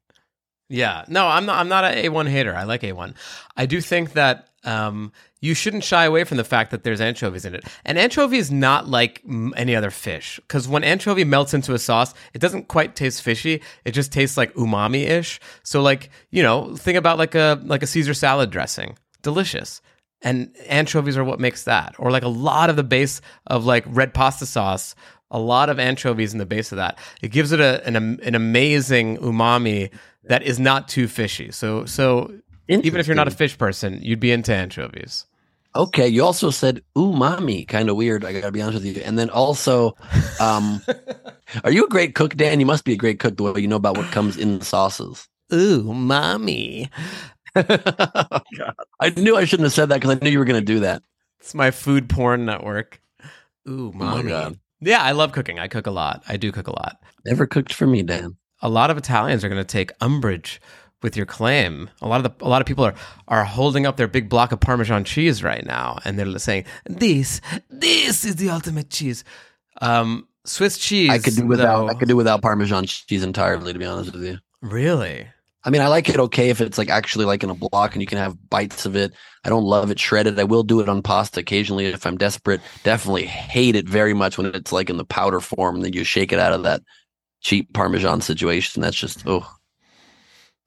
[0.70, 1.60] Yeah, no, I'm not.
[1.60, 2.56] I'm not an A1 hater.
[2.56, 3.16] I like A1.
[3.58, 7.46] I do think that um, you shouldn't shy away from the fact that there's anchovies
[7.46, 7.66] in it.
[7.86, 9.22] And anchovy is not like
[9.56, 13.62] any other fish because when anchovy melts into a sauce, it doesn't quite taste fishy.
[13.86, 15.40] It just tastes like umami ish.
[15.64, 19.82] So like you know, think about like a like a Caesar salad dressing, delicious.
[20.26, 21.96] And anchovies are what makes that.
[22.00, 24.96] Or like a lot of the base of like red pasta sauce
[25.34, 27.00] a lot of anchovies in the base of that.
[27.24, 29.90] It gives it a, an, an amazing umami
[30.26, 31.52] that is not too fishy.
[31.52, 32.32] So so
[32.68, 35.26] even if you're not a fish person, you'd be into anchovies.
[35.76, 38.24] Okay, you also said umami, kind of weird.
[38.24, 39.02] I gotta be honest with you.
[39.04, 39.96] And then also,
[40.40, 40.82] um,
[41.64, 42.60] are you a great cook, Dan?
[42.60, 44.66] You must be a great cook the way you know about what comes in the
[44.66, 45.28] sauces.
[45.52, 46.92] Ooh, mommy.
[47.56, 48.42] oh,
[49.00, 50.80] I knew I shouldn't have said that because I knew you were going to do
[50.82, 51.02] that.
[51.40, 53.02] It's my food porn network.
[53.68, 54.32] Ooh, mommy.
[54.32, 55.60] Oh yeah, I love cooking.
[55.60, 56.24] I cook a lot.
[56.28, 56.98] I do cook a lot.
[57.26, 58.38] Never cooked for me, Dan.
[58.62, 60.62] A lot of Italians are going to take umbrage
[61.04, 61.90] with your claim.
[62.02, 62.96] A lot of the a lot of people are
[63.28, 67.42] are holding up their big block of Parmesan cheese right now, and they're saying, "This,
[67.70, 69.24] this is the ultimate cheese."
[69.82, 71.12] Um, Swiss cheese.
[71.12, 71.82] I could do without.
[71.82, 73.74] Though, I could do without Parmesan cheese entirely.
[73.74, 74.40] To be honest with you.
[74.62, 75.28] Really.
[75.66, 78.02] I mean, I like it okay if it's like actually like in a block and
[78.02, 79.14] you can have bites of it.
[79.46, 80.38] I don't love it shredded.
[80.38, 82.60] I will do it on pasta occasionally if I'm desperate.
[82.84, 86.04] Definitely hate it very much when it's like in the powder form and then you
[86.04, 86.82] shake it out of that
[87.40, 88.82] cheap Parmesan situation.
[88.82, 89.48] That's just oh.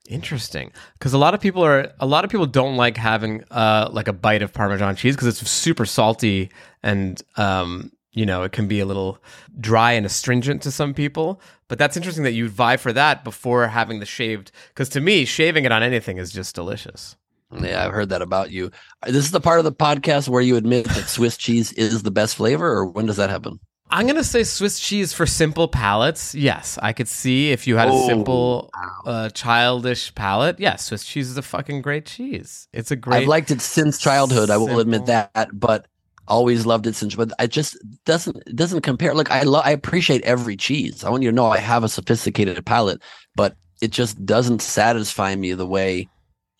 [0.07, 3.89] Interesting, because a lot of people are a lot of people don't like having uh
[3.91, 6.49] like a bite of Parmesan cheese because it's super salty
[6.81, 9.19] and um you know, it can be a little
[9.59, 11.39] dry and astringent to some people.
[11.67, 14.51] But that's interesting that you vie for that before having the shaved.
[14.69, 17.15] Because to me, shaving it on anything is just delicious.
[17.61, 18.71] Yeah, I've heard that about you.
[19.05, 22.11] This is the part of the podcast where you admit that Swiss cheese is the
[22.11, 23.59] best flavor, or when does that happen?
[23.89, 26.35] I'm going to say Swiss cheese for simple palates.
[26.35, 29.11] Yes, I could see if you had oh, a simple, wow.
[29.11, 30.59] uh, childish palate.
[30.59, 32.67] Yes, Swiss cheese is a fucking great cheese.
[32.73, 33.21] It's a great.
[33.21, 34.49] I've liked it since childhood.
[34.49, 35.87] I will admit that, but
[36.27, 40.21] always loved it since but i just doesn't doesn't compare like i love i appreciate
[40.23, 43.01] every cheese i want you to know i have a sophisticated palate
[43.35, 46.07] but it just doesn't satisfy me the way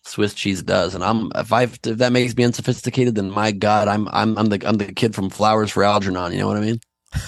[0.04, 3.88] swiss cheese does and i'm if i if that makes me unsophisticated then my god
[3.88, 6.60] i'm i'm i'm the i'm the kid from flowers for algernon you know what i
[6.60, 6.80] mean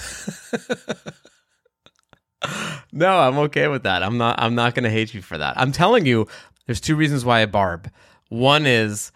[2.91, 5.57] no i'm okay with that i'm not i'm not going to hate you for that
[5.57, 6.27] i'm telling you
[6.65, 7.91] there's two reasons why i barb
[8.29, 9.11] one is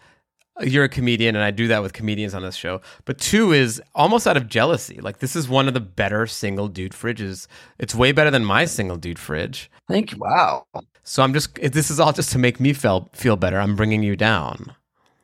[0.60, 2.80] uh, you're a comedian and I do that with comedians on this show.
[3.04, 5.00] But two is almost out of jealousy.
[5.00, 7.46] Like this is one of the better single dude fridges.
[7.78, 9.70] It's way better than my single dude fridge.
[9.88, 10.18] Thank you.
[10.18, 10.66] Wow.
[11.02, 13.58] So I'm just this is all just to make me feel feel better.
[13.58, 14.74] I'm bringing you down.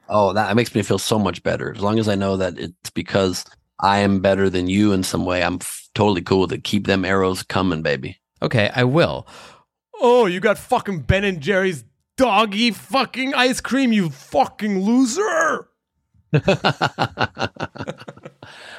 [0.08, 1.72] Oh, that makes me feel so much better.
[1.72, 3.44] As long as I know that it's because
[3.82, 6.64] I am better than you in some way, I'm f- totally cool with it.
[6.64, 8.18] Keep them arrows coming, baby.
[8.40, 9.26] Okay, I will.
[10.00, 11.84] Oh, you got fucking Ben and Jerry's
[12.16, 15.68] doggy fucking ice cream, you fucking loser.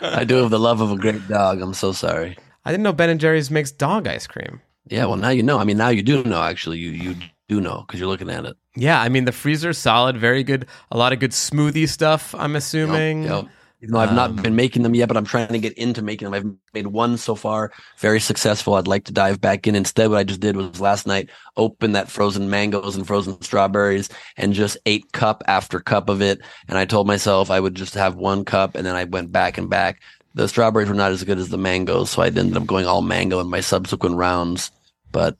[0.01, 1.61] I do have the love of a great dog.
[1.61, 2.37] I'm so sorry.
[2.65, 4.61] I didn't know Ben and Jerry's makes dog ice cream.
[4.87, 5.59] Yeah, well now you know.
[5.59, 6.41] I mean, now you do know.
[6.41, 7.15] Actually, you you
[7.47, 8.55] do know because you're looking at it.
[8.75, 10.67] Yeah, I mean the freezer's solid, very good.
[10.91, 12.33] A lot of good smoothie stuff.
[12.35, 13.23] I'm assuming.
[13.23, 13.51] Yep, yep.
[13.83, 16.01] Even though I've not um, been making them yet, but I'm trying to get into
[16.01, 16.33] making them.
[16.33, 18.75] I've made one so far, very successful.
[18.75, 19.75] I'd like to dive back in.
[19.75, 24.07] Instead, what I just did was last night open that frozen mangoes and frozen strawberries
[24.37, 26.39] and just ate cup after cup of it.
[26.69, 29.57] And I told myself I would just have one cup, and then I went back
[29.57, 30.01] and back.
[30.33, 33.01] The strawberries were not as good as the mangoes, so I ended up going all
[33.01, 34.71] mango in my subsequent rounds.
[35.11, 35.35] But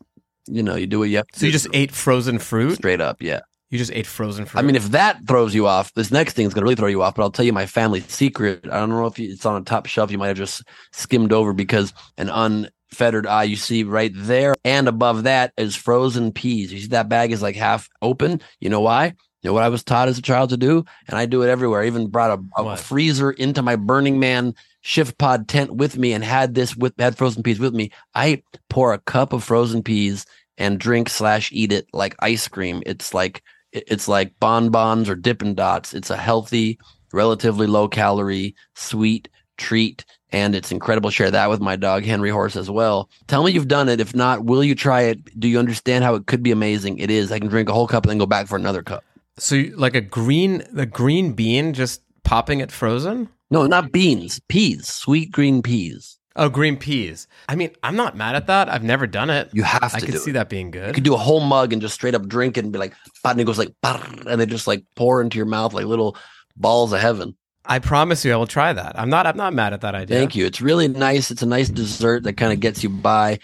[0.48, 1.28] you know, you do what you have.
[1.32, 3.40] So you just ate frozen fruit straight up, yeah.
[3.74, 4.60] You just ate frozen fruit.
[4.60, 6.90] I mean, if that throws you off, this next thing is going to really throw
[6.90, 7.16] you off.
[7.16, 8.68] But I'll tell you my family secret.
[8.72, 10.12] I don't know if it's on a top shelf.
[10.12, 14.88] You might have just skimmed over because an unfettered eye you see right there, and
[14.88, 16.72] above that is frozen peas.
[16.72, 18.42] You see that bag is like half open.
[18.60, 19.06] You know why?
[19.42, 21.50] You know what I was taught as a child to do, and I do it
[21.50, 21.82] everywhere.
[21.82, 26.14] I even brought a, a freezer into my Burning Man shift pod tent with me
[26.14, 27.90] and had this with had frozen peas with me.
[28.14, 30.28] I pour a cup of frozen peas
[30.60, 32.84] and drink slash eat it like ice cream.
[32.86, 33.42] It's like
[33.74, 35.94] it's like bonbons or Dippin' Dots.
[35.94, 36.80] It's a healthy,
[37.12, 41.10] relatively low calorie, sweet treat, and it's incredible.
[41.10, 43.10] Share that with my dog Henry Horse as well.
[43.28, 44.00] Tell me you've done it.
[44.00, 45.40] If not, will you try it?
[45.40, 47.00] Do you understand how it could be amazing?
[47.00, 47.32] It is.
[47.32, 49.04] I can drink a whole cup and then go back for another cup.
[49.38, 53.30] So, like a green, the green bean, just popping it frozen?
[53.50, 56.18] No, not beans, peas, sweet green peas.
[56.36, 57.28] Oh, green peas.
[57.48, 58.68] I mean, I'm not mad at that.
[58.68, 59.50] I've never done it.
[59.54, 59.98] You have to.
[59.98, 60.34] I could see it.
[60.34, 60.88] that being good.
[60.88, 62.94] You could do a whole mug and just straight up drink it and be like,
[63.24, 66.18] and it goes like, and they just like pour into your mouth like little
[66.56, 67.36] balls of heaven.
[67.66, 69.00] I promise you, I will try that.
[69.00, 69.28] I'm not.
[69.28, 70.18] I'm not mad at that idea.
[70.18, 70.46] Thank you.
[70.46, 71.32] It's really nice.
[71.32, 73.40] It's a nice dessert that kind of gets you by.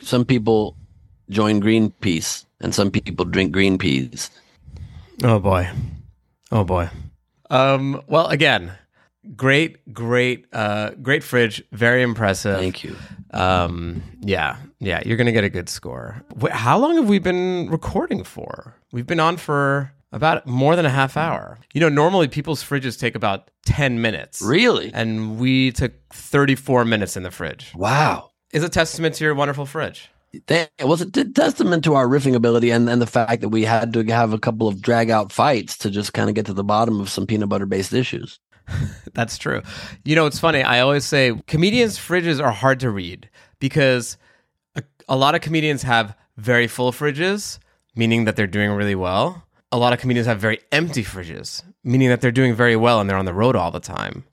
[0.00, 0.76] Some people
[1.28, 4.30] join Greenpeace, and some people drink green peas.
[5.22, 5.68] Oh boy.
[6.50, 6.88] Oh boy.
[7.50, 8.02] Um.
[8.06, 8.72] Well, again,
[9.36, 11.62] great, great, uh, great fridge.
[11.72, 12.58] Very impressive.
[12.58, 12.96] Thank you.
[13.32, 14.02] Um.
[14.20, 14.56] Yeah.
[14.78, 15.02] Yeah.
[15.04, 16.22] You're gonna get a good score.
[16.36, 18.74] Wait, how long have we been recording for?
[18.92, 21.58] We've been on for about more than a half hour.
[21.72, 24.42] You know, normally people's fridges take about 10 minutes.
[24.42, 24.90] Really?
[24.92, 27.72] And we took 34 minutes in the fridge.
[27.74, 28.30] Wow.
[28.52, 30.10] Is a testament to your wonderful fridge.
[30.46, 33.92] That was a testament to our riffing ability and, and the fact that we had
[33.94, 36.62] to have a couple of drag out fights to just kind of get to the
[36.62, 38.38] bottom of some peanut butter based issues.
[39.14, 39.62] That's true.
[40.04, 40.62] You know, it's funny.
[40.62, 43.28] I always say comedians' fridges are hard to read
[43.58, 44.16] because
[44.74, 47.58] a, a lot of comedians have very full fridges,
[47.94, 52.08] meaning that they're doing really well a lot of comedians have very empty fridges, meaning
[52.08, 54.24] that they're doing very well and they're on the road all the time.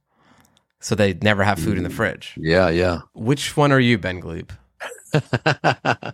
[0.80, 2.36] So they never have food in the fridge.
[2.38, 3.00] Yeah, yeah.
[3.14, 4.52] Which one are you, Ben Gleib?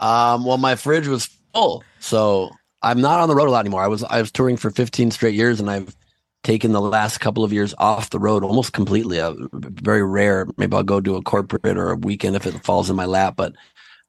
[0.00, 1.84] um, well, my fridge was full.
[2.00, 2.50] So
[2.82, 3.82] I'm not on the road a lot anymore.
[3.82, 5.94] I was I was touring for 15 straight years and I've
[6.42, 9.20] taken the last couple of years off the road almost completely.
[9.20, 10.46] Uh, very rare.
[10.56, 13.34] Maybe I'll go do a corporate or a weekend if it falls in my lap,
[13.36, 13.54] but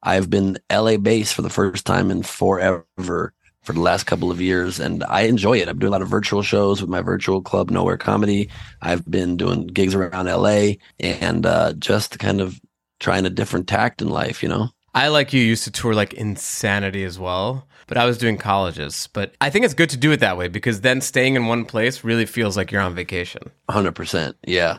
[0.03, 4.41] I've been LA based for the first time in forever for the last couple of
[4.41, 5.67] years and I enjoy it.
[5.67, 8.49] I'm doing a lot of virtual shows with my virtual club Nowhere Comedy.
[8.81, 12.59] I've been doing gigs around LA and uh, just kind of
[12.99, 14.69] trying a different tact in life, you know.
[14.93, 19.09] I like you used to tour like insanity as well, but I was doing colleges.
[19.11, 21.65] But I think it's good to do it that way because then staying in one
[21.65, 23.41] place really feels like you're on vacation.
[23.69, 24.33] 100%.
[24.47, 24.77] Yeah.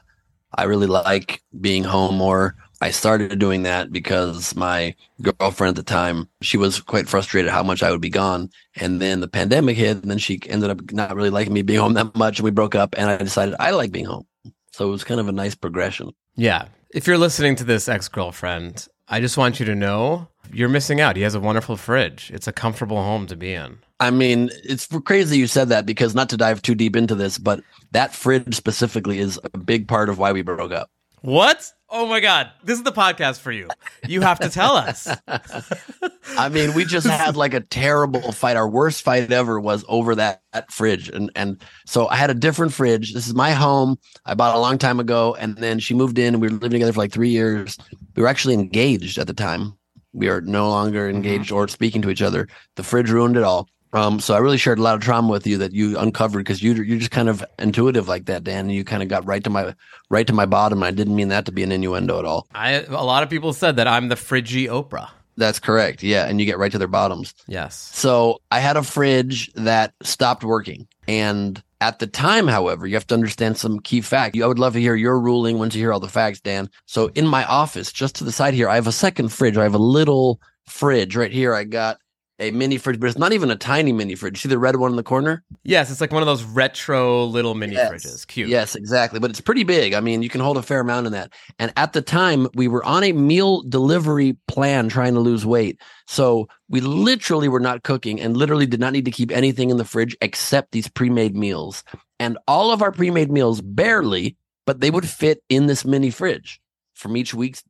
[0.55, 2.57] I really like being home more.
[2.81, 7.63] I started doing that because my girlfriend at the time, she was quite frustrated how
[7.63, 8.49] much I would be gone.
[8.77, 11.81] And then the pandemic hit, and then she ended up not really liking me being
[11.81, 12.39] home that much.
[12.39, 14.27] And we broke up, and I decided I like being home.
[14.73, 16.13] So it was kind of a nice progression.
[16.35, 16.69] Yeah.
[16.95, 21.01] If you're listening to this ex girlfriend, I just want you to know you're missing
[21.01, 21.17] out.
[21.17, 23.79] He has a wonderful fridge, it's a comfortable home to be in.
[24.01, 27.39] I mean, it's crazy you said that because not to dive too deep into this,
[27.39, 30.91] but that fridge specifically is a big part of why we broke up.
[31.21, 31.73] What?
[31.89, 32.51] Oh my God.
[32.65, 33.69] This is the podcast for you.
[34.09, 35.07] You have to tell us.
[36.37, 38.57] I mean, we just had like a terrible fight.
[38.57, 41.09] Our worst fight ever was over that, that fridge.
[41.09, 43.15] And and so I had a different fridge.
[43.15, 43.99] This is my home.
[44.25, 45.37] I bought a long time ago.
[45.39, 47.79] And then she moved in and we were living together for like three years.
[48.17, 49.79] We were actually engaged at the time.
[50.13, 51.57] We are no longer engaged mm-hmm.
[51.57, 52.49] or speaking to each other.
[52.77, 53.69] The fridge ruined it all.
[53.95, 56.63] Um, so I really shared a lot of trauma with you that you uncovered because
[56.63, 58.67] you you're just kind of intuitive like that, Dan.
[58.67, 59.75] And you kind of got right to my
[60.09, 60.83] right to my bottom.
[60.83, 62.47] I didn't mean that to be an innuendo at all.
[62.55, 65.11] I a lot of people said that I'm the fridgy Oprah.
[65.37, 66.03] That's correct.
[66.03, 67.35] Yeah, and you get right to their bottoms.
[67.47, 67.77] Yes.
[67.77, 73.07] So I had a fridge that stopped working, and at the time, however, you have
[73.09, 74.37] to understand some key fact.
[74.37, 76.71] I would love to hear your ruling once you hear all the facts, Dan.
[76.87, 79.57] So in my office, just to the side here, I have a second fridge.
[79.57, 81.55] I have a little fridge right here.
[81.55, 81.99] I got
[82.39, 84.41] a mini fridge, but it's not even a tiny mini fridge.
[84.41, 85.45] See the red one in the corner?
[85.63, 87.91] Yes, it's like one of those retro little mini yes.
[87.91, 88.27] fridges.
[88.27, 88.49] Cute.
[88.49, 89.21] Yes, exactly.
[89.21, 89.95] But it's pretty big.
[89.95, 91.33] I mean, you can hold a fair amount in that.
[91.59, 95.81] And at the time, we were on a meal delivery plan trying to lose weight.
[96.07, 99.77] So we literally were not cooking and literally did not need to keep anything in
[99.77, 101.85] the fridge except these pre made meals.
[102.19, 106.11] And all of our pre made meals, barely, but they would fit in this mini
[106.11, 106.61] fridge
[106.95, 107.63] from each week's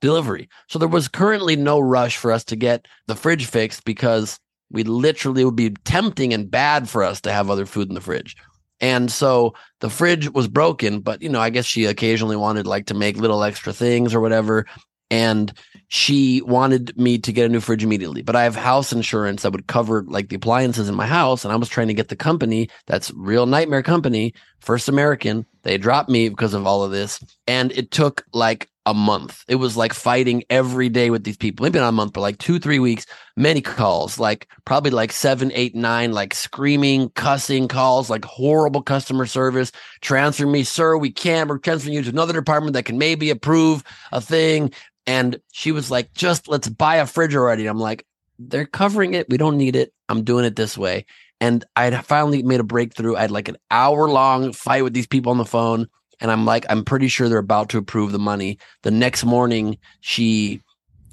[0.00, 0.48] delivery.
[0.68, 4.38] So there was currently no rush for us to get the fridge fixed because
[4.70, 8.00] we literally would be tempting and bad for us to have other food in the
[8.00, 8.36] fridge.
[8.80, 12.86] And so the fridge was broken, but you know, I guess she occasionally wanted like
[12.86, 14.66] to make little extra things or whatever.
[15.10, 15.52] And
[15.88, 19.50] she wanted me to get a new fridge immediately, but I have house insurance that
[19.50, 21.44] would cover like the appliances in my house.
[21.44, 25.44] And I was trying to get the company that's real nightmare company, First American.
[25.62, 27.22] They dropped me because of all of this.
[27.48, 29.44] And it took like a month.
[29.46, 31.64] It was like fighting every day with these people.
[31.64, 35.52] Maybe not a month, but like two, three weeks, many calls, like probably like seven,
[35.54, 39.70] eight, nine, like screaming, cussing calls, like horrible customer service.
[40.00, 40.96] Transfer me, sir.
[40.96, 41.48] We can't.
[41.48, 44.72] We're transferring you to another department that can maybe approve a thing.
[45.06, 47.66] And she was like, just let's buy a fridge already.
[47.66, 48.06] I'm like,
[48.38, 49.28] they're covering it.
[49.28, 49.92] We don't need it.
[50.08, 51.04] I'm doing it this way.
[51.42, 53.16] And I finally made a breakthrough.
[53.16, 55.88] I had like an hour long fight with these people on the phone
[56.20, 58.58] and I'm like, I'm pretty sure they're about to approve the money.
[58.82, 60.62] The next morning, she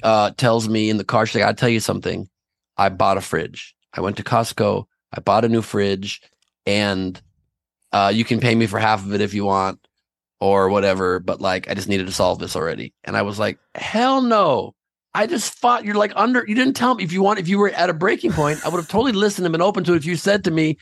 [0.04, 2.28] uh, tells me in the car, she's like, I'll tell you something.
[2.78, 3.76] I bought a fridge.
[3.94, 4.86] I went to Costco.
[5.14, 6.22] I bought a new fridge,
[6.66, 7.20] and
[7.92, 9.80] uh, you can pay me for half of it if you want,
[10.40, 11.20] or whatever.
[11.20, 12.94] But like, I just needed to solve this already.
[13.04, 14.76] And I was like, hell no.
[15.14, 15.84] I just fought.
[15.84, 16.46] You're like under.
[16.48, 17.40] You didn't tell me if you want.
[17.40, 19.84] If you were at a breaking point, I would have totally listened and been open
[19.86, 19.98] to it.
[19.98, 20.78] If you said to me,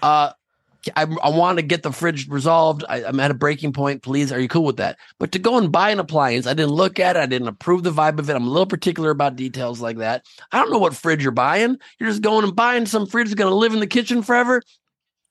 [0.00, 0.32] uh,
[0.96, 2.84] I, I want to get the fridge resolved.
[2.88, 4.02] I, am at a breaking point.
[4.02, 4.98] Please, are you cool with that?
[5.18, 7.20] But to go and buy an appliance, I didn't look at it.
[7.20, 8.34] I didn't approve the vibe of it.
[8.34, 10.26] I'm a little particular about details like that.
[10.50, 11.78] I don't know what fridge you're buying.
[11.98, 14.62] You're just going and buying some fridge that's going to live in the kitchen forever.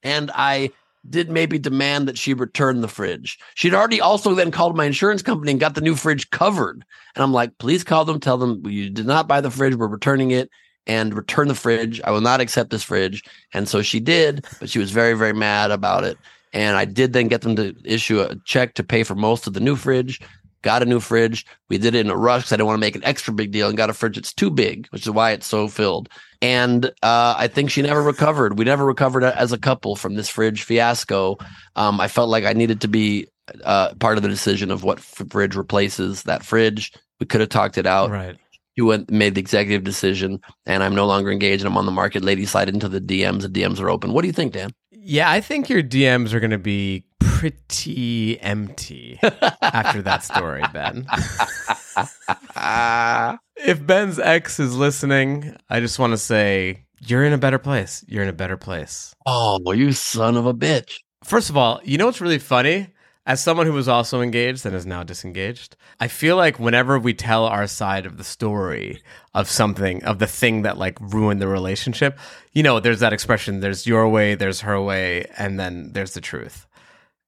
[0.03, 0.71] And I
[1.09, 3.39] did maybe demand that she return the fridge.
[3.55, 6.85] She'd already also then called my insurance company and got the new fridge covered.
[7.15, 9.75] And I'm like, please call them, tell them you did not buy the fridge.
[9.75, 10.49] We're returning it
[10.87, 12.01] and return the fridge.
[12.03, 13.23] I will not accept this fridge.
[13.53, 16.17] And so she did, but she was very, very mad about it.
[16.53, 19.53] And I did then get them to issue a check to pay for most of
[19.53, 20.19] the new fridge.
[20.63, 21.45] Got a new fridge.
[21.69, 23.51] We did it in a rush because I didn't want to make an extra big
[23.51, 26.09] deal and got a fridge that's too big, which is why it's so filled.
[26.41, 28.59] And uh, I think she never recovered.
[28.59, 31.37] We never recovered as a couple from this fridge fiasco.
[31.75, 33.27] Um, I felt like I needed to be
[33.63, 36.93] uh, part of the decision of what fridge replaces that fridge.
[37.19, 38.11] We could have talked it out.
[38.11, 38.37] Right
[38.75, 41.91] you went made the executive decision and I'm no longer engaged and I'm on the
[41.91, 42.23] market.
[42.23, 43.41] Ladies slide into the DMs.
[43.41, 44.13] The DMs are open.
[44.13, 44.71] What do you think, Dan?
[44.91, 49.19] Yeah, I think your DMs are going to be pretty empty
[49.61, 51.07] after that story, Ben.
[53.57, 58.05] if Ben's ex is listening, I just want to say you're in a better place.
[58.07, 59.15] You're in a better place.
[59.25, 60.99] Oh, well, you son of a bitch.
[61.23, 62.87] First of all, you know what's really funny?
[63.25, 67.13] As someone who was also engaged and is now disengaged, I feel like whenever we
[67.13, 69.01] tell our side of the story
[69.33, 72.17] of something, of the thing that like ruined the relationship,
[72.51, 76.21] you know, there's that expression there's your way, there's her way, and then there's the
[76.21, 76.67] truth.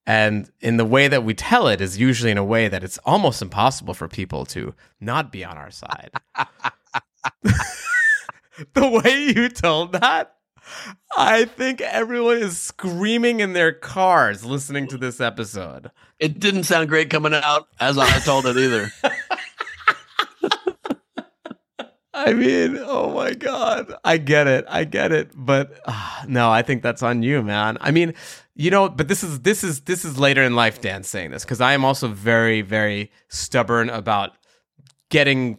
[0.06, 2.98] And in the way that we tell it is usually in a way that it's
[3.06, 6.10] almost impossible for people to not be on our side.
[8.74, 10.34] the way you told that
[11.16, 15.90] I think everyone is screaming in their cars listening to this episode.
[16.18, 18.90] It didn't sound great coming out as I told it either.
[22.16, 26.62] I mean, oh my god, I get it, I get it, but uh, no, I
[26.62, 27.76] think that's on you, man.
[27.80, 28.14] I mean,
[28.54, 31.44] you know, but this is this is this is later in life, Dan, saying this
[31.44, 34.30] because I am also very, very stubborn about
[35.10, 35.58] getting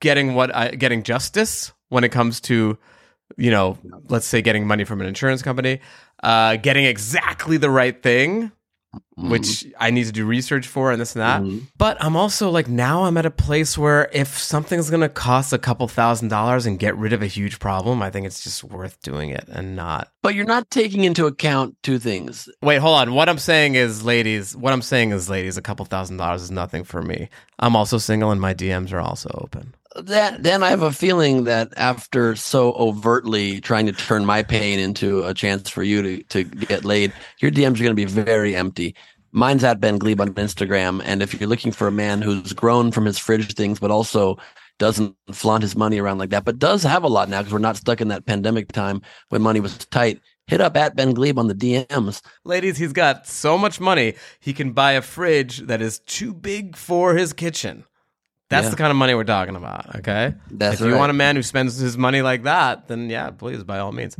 [0.00, 2.78] getting what I getting justice when it comes to
[3.36, 3.78] you know,
[4.08, 5.80] let's say getting money from an insurance company,
[6.22, 8.52] uh, getting exactly the right thing,
[9.18, 9.30] mm-hmm.
[9.30, 11.42] which I need to do research for and this and that.
[11.42, 11.64] Mm-hmm.
[11.76, 15.52] But I'm also like, now I'm at a place where if something's going to cost
[15.52, 18.64] a couple thousand dollars and get rid of a huge problem, I think it's just
[18.64, 20.08] worth doing it and not.
[20.22, 22.48] But you're not taking into account two things.
[22.62, 23.14] Wait, hold on.
[23.14, 26.50] What I'm saying is, ladies, what I'm saying is, ladies, a couple thousand dollars is
[26.50, 27.28] nothing for me.
[27.58, 31.44] I'm also single and my DMs are also open that then I have a feeling
[31.44, 36.22] that after so overtly trying to turn my pain into a chance for you to,
[36.24, 38.94] to get laid, your DMs are going to be very empty.
[39.32, 41.02] Mine's at Ben Gleib on Instagram.
[41.04, 44.38] And if you're looking for a man who's grown from his fridge things, but also
[44.78, 47.58] doesn't flaunt his money around like that, but does have a lot now because we're
[47.58, 50.20] not stuck in that pandemic time when money was tight.
[50.48, 52.20] Hit up at Ben Gleib on the DMs.
[52.44, 56.76] Ladies, he's got so much money, he can buy a fridge that is too big
[56.76, 57.84] for his kitchen.
[58.52, 58.70] That's yeah.
[58.70, 59.96] the kind of money we're talking about.
[59.96, 60.34] Okay.
[60.50, 63.64] That's if you want a man who spends his money like that, then yeah, please,
[63.64, 64.14] by all means.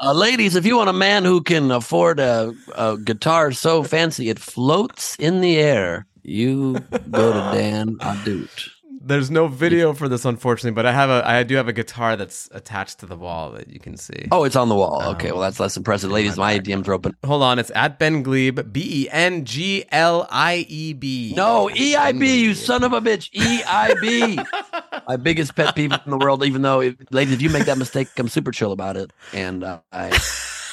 [0.00, 4.28] Uh, ladies, if you want a man who can afford a, a guitar so fancy
[4.28, 6.78] it floats in the air, you
[7.10, 8.70] go to Dan Ahdoot.
[9.04, 12.16] There's no video for this, unfortunately, but I have a I do have a guitar
[12.16, 14.28] that's attached to the wall that you can see.
[14.30, 15.02] Oh, it's on the wall.
[15.02, 16.10] Um, okay, well that's less impressive.
[16.10, 17.16] Ladies, my DMs are open.
[17.24, 21.34] Hold on, it's at Ben Gleib, B E N G L I E B.
[21.36, 23.28] No, E I B, you son of a bitch.
[23.32, 24.38] E I B.
[25.08, 26.44] my biggest pet peeve in the world.
[26.44, 29.64] Even though, if, ladies, if you make that mistake, I'm super chill about it, and
[29.64, 30.16] uh, I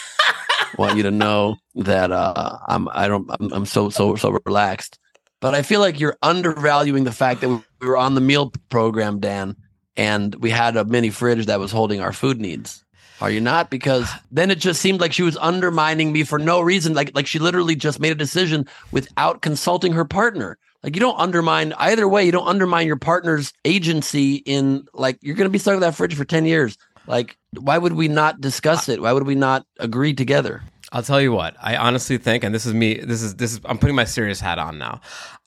[0.77, 4.99] want you to know that uh, I'm I don't I'm, I'm so so so relaxed
[5.41, 9.19] but I feel like you're undervaluing the fact that we were on the meal program,
[9.19, 9.55] Dan,
[9.95, 12.83] and we had a mini fridge that was holding our food needs.
[13.21, 13.69] Are you not?
[13.69, 16.93] Because then it just seemed like she was undermining me for no reason.
[16.93, 20.57] Like like she literally just made a decision without consulting her partner.
[20.83, 22.25] Like you don't undermine either way.
[22.25, 25.95] You don't undermine your partner's agency in like you're going to be stuck with that
[25.95, 26.77] fridge for ten years.
[27.07, 29.01] Like why would we not discuss it?
[29.01, 30.61] Why would we not agree together?
[30.91, 31.55] I'll tell you what.
[31.61, 32.95] I honestly think, and this is me.
[32.95, 33.59] This is this is.
[33.65, 35.01] I'm putting my serious hat on now.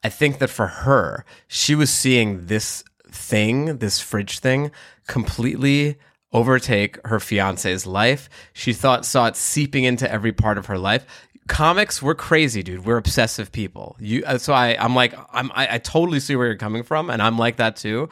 [0.05, 4.71] I think that for her, she was seeing this thing, this fridge thing,
[5.07, 5.99] completely
[6.33, 8.29] overtake her fiance's life.
[8.53, 11.07] She thought saw it seeping into every part of her life.
[11.49, 12.87] Comics, we're crazy, dude.
[12.87, 13.97] We're obsessive people.
[13.99, 17.11] You, uh, so I, I'm like, I'm, I, I totally see where you're coming from,
[17.11, 18.09] and I'm like that too.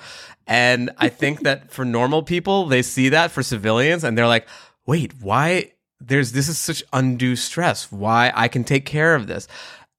[0.48, 4.48] And I think that for normal people, they see that for civilians, and they're like,
[4.84, 5.72] wait, why?
[6.00, 7.90] There's this is such undue stress.
[7.92, 9.48] Why I can take care of this.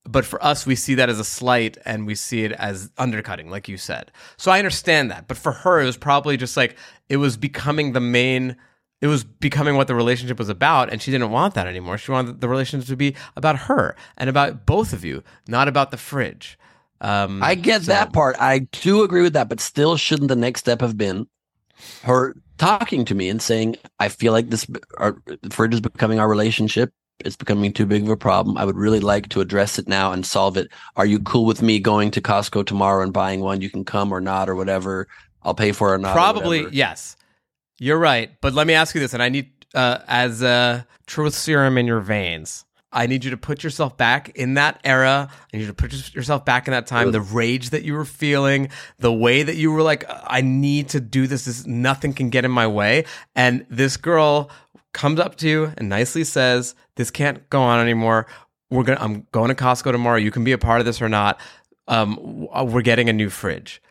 [0.04, 3.52] But for us, we see that as a slight and we see it as undercutting,
[3.52, 4.12] like you said.
[4.36, 5.28] So I understand that.
[5.28, 6.76] But for her, it was probably just like
[7.08, 8.56] it was becoming the main
[9.00, 12.12] it was becoming what the relationship was about and she didn't want that anymore she
[12.12, 15.98] wanted the relationship to be about her and about both of you not about the
[15.98, 16.56] fridge
[17.02, 18.36] um, I get so- that part.
[18.40, 21.28] I do agree with that, but still, shouldn't the next step have been
[22.04, 25.18] her talking to me and saying, "I feel like this our
[25.50, 26.94] fridge is becoming our relationship.
[27.26, 28.58] It's becoming too big of a problem.
[28.58, 30.70] I would really like to address it now and solve it.
[30.96, 33.62] Are you cool with me going to Costco tomorrow and buying one?
[33.62, 35.08] You can come or not or whatever.
[35.44, 36.14] I'll pay for it or not.
[36.14, 37.18] Probably whatever." yes.
[37.80, 41.34] You're right, but let me ask you this, and I need uh, as a truth
[41.34, 42.64] serum in your veins.
[42.92, 45.30] I need you to put yourself back in that era.
[45.32, 47.12] I need you to put yourself back in that time.
[47.12, 48.70] The rage that you were feeling,
[49.00, 51.46] the way that you were like, I need to do this.
[51.46, 53.06] This nothing can get in my way.
[53.36, 54.50] And this girl
[54.94, 58.28] comes up to you and nicely says, "This can't go on anymore.
[58.70, 59.00] We're gonna.
[59.02, 60.18] I'm going to Costco tomorrow.
[60.18, 61.40] You can be a part of this or not.
[61.88, 63.82] Um, we're getting a new fridge."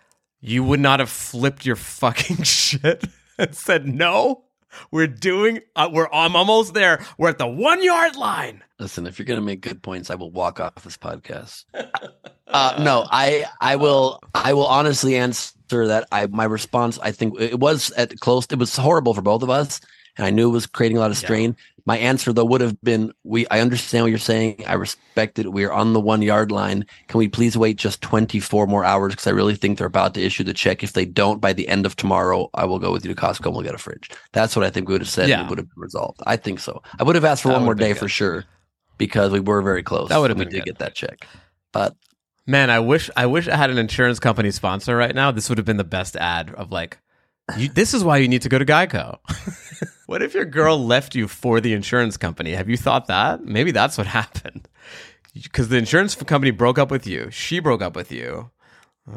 [0.41, 3.05] you would not have flipped your fucking shit
[3.39, 4.45] and said no
[4.91, 9.19] we're doing uh, we're i'm almost there we're at the one yard line Listen, if
[9.19, 11.67] you're going to make good points, I will walk off this podcast.
[12.49, 16.09] uh, no, I I will I will honestly answer that.
[16.11, 18.47] I my response I think it was at close.
[18.47, 19.83] It was horrible for both of us,
[20.17, 21.57] and I knew it was creating a lot of strain.
[21.87, 24.63] My answer though would have been: We I understand what you're saying.
[24.67, 25.51] I respect it.
[25.51, 26.85] We're on the one yard line.
[27.09, 29.13] Can we please wait just 24 more hours?
[29.15, 30.85] Because I really think they're about to issue the check.
[30.85, 33.47] If they don't by the end of tomorrow, I will go with you to Costco
[33.47, 34.11] and we'll get a fridge.
[34.33, 35.23] That's what I think we would have said.
[35.25, 35.45] and Yeah.
[35.45, 36.21] It would have been resolved.
[36.27, 36.83] I think so.
[36.99, 37.99] I would have asked for That one more day good.
[37.99, 38.45] for sure
[38.99, 40.11] because we were very close.
[40.11, 40.77] That would have been We did good.
[40.77, 41.27] get that check,
[41.73, 41.97] but
[42.47, 45.59] man i wish i wish i had an insurance company sponsor right now this would
[45.59, 46.99] have been the best ad of like
[47.59, 49.19] you, this is why you need to go to geico
[50.11, 53.71] what if your girl left you for the insurance company have you thought that maybe
[53.71, 54.69] that's what happened
[55.35, 58.51] because the insurance company broke up with you she broke up with you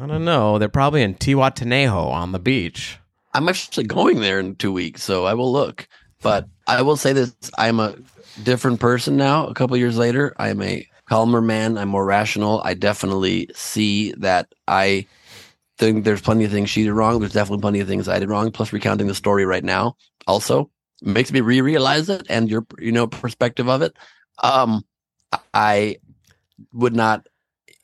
[0.00, 2.98] i don't know they're probably in Zihuatanejo on the beach
[3.34, 5.88] I'm actually going there in two weeks, so I will look.
[6.22, 7.96] But I will say this: I'm a
[8.42, 9.48] different person now.
[9.48, 11.76] A couple years later, I am a calmer man.
[11.76, 12.62] I'm more rational.
[12.64, 15.06] I definitely see that I
[15.76, 17.18] think there's plenty of things she did wrong.
[17.18, 18.52] There's definitely plenty of things I did wrong.
[18.52, 20.70] Plus, recounting the story right now also
[21.02, 23.96] makes me re-realize it and your you know perspective of it.
[24.42, 24.84] Um,
[25.52, 25.96] I
[26.72, 27.26] would not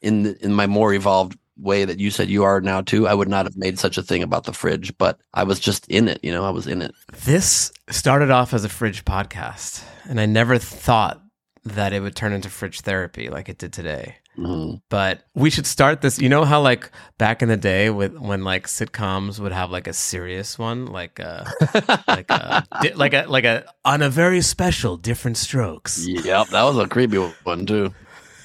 [0.02, 3.06] in the, in my more evolved way that you said you are now too.
[3.06, 5.86] I would not have made such a thing about the fridge, but I was just
[5.88, 6.20] in it.
[6.22, 6.92] You know, I was in it.
[7.24, 11.20] This started off as a fridge podcast, and I never thought
[11.64, 14.16] that it would turn into fridge therapy like it did today.
[14.40, 14.80] Mhm.
[14.88, 16.18] But we should start this.
[16.18, 19.86] You know how like back in the day with when like sitcoms would have like
[19.86, 21.46] a serious one, like a
[22.08, 26.06] like a di- like a like a on a very special Diff'rent Strokes.
[26.06, 27.92] Yep, that was a creepy one too.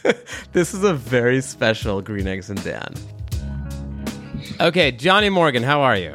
[0.54, 2.94] This is a very special Green Eggs and Dan.
[4.60, 6.14] Okay, Johnny Morgan, how are you?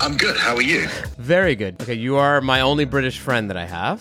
[0.00, 0.36] I'm good.
[0.38, 0.88] How are you?
[1.18, 1.76] Very good.
[1.82, 4.00] Okay, you are my only British friend that I have.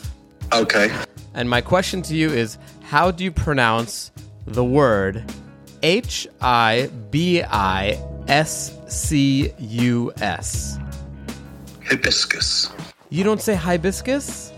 [0.54, 0.90] Okay.
[1.34, 4.12] And my question to you is how do you pronounce
[4.48, 5.24] the word
[5.84, 10.80] H I B I S C U S?
[11.86, 12.72] Hibiscus.
[13.10, 14.52] You don't say hibiscus?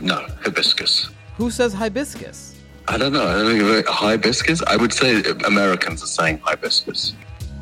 [0.00, 1.10] No, hibiscus.
[1.36, 2.56] Who says hibiscus?
[2.88, 3.26] I don't know.
[3.26, 4.62] I don't think hibiscus.
[4.62, 7.14] I would say Americans are saying hibiscus.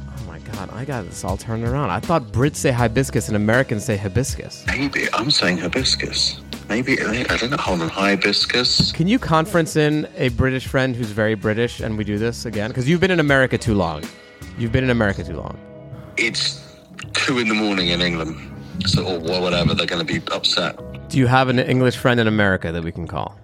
[0.09, 1.91] Oh my god, I got this all turned around.
[1.91, 4.64] I thought Brits say hibiscus and Americans say hibiscus.
[4.66, 6.41] Maybe I'm saying hibiscus.
[6.73, 7.59] Maybe I don't know.
[7.59, 8.93] Hold on, hibiscus.
[8.93, 12.70] Can you conference in a British friend who's very British and we do this again?
[12.70, 14.03] Because you've been in America too long.
[14.57, 15.59] You've been in America too long.
[16.16, 16.75] It's
[17.12, 18.39] two in the morning in England,
[18.87, 19.75] so or whatever.
[19.75, 20.79] They're going to be upset.
[21.11, 23.39] Do you have an English friend in America that we can call?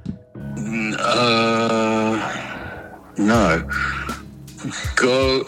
[0.99, 2.17] Uh,
[3.19, 3.69] no.
[4.97, 5.45] Go.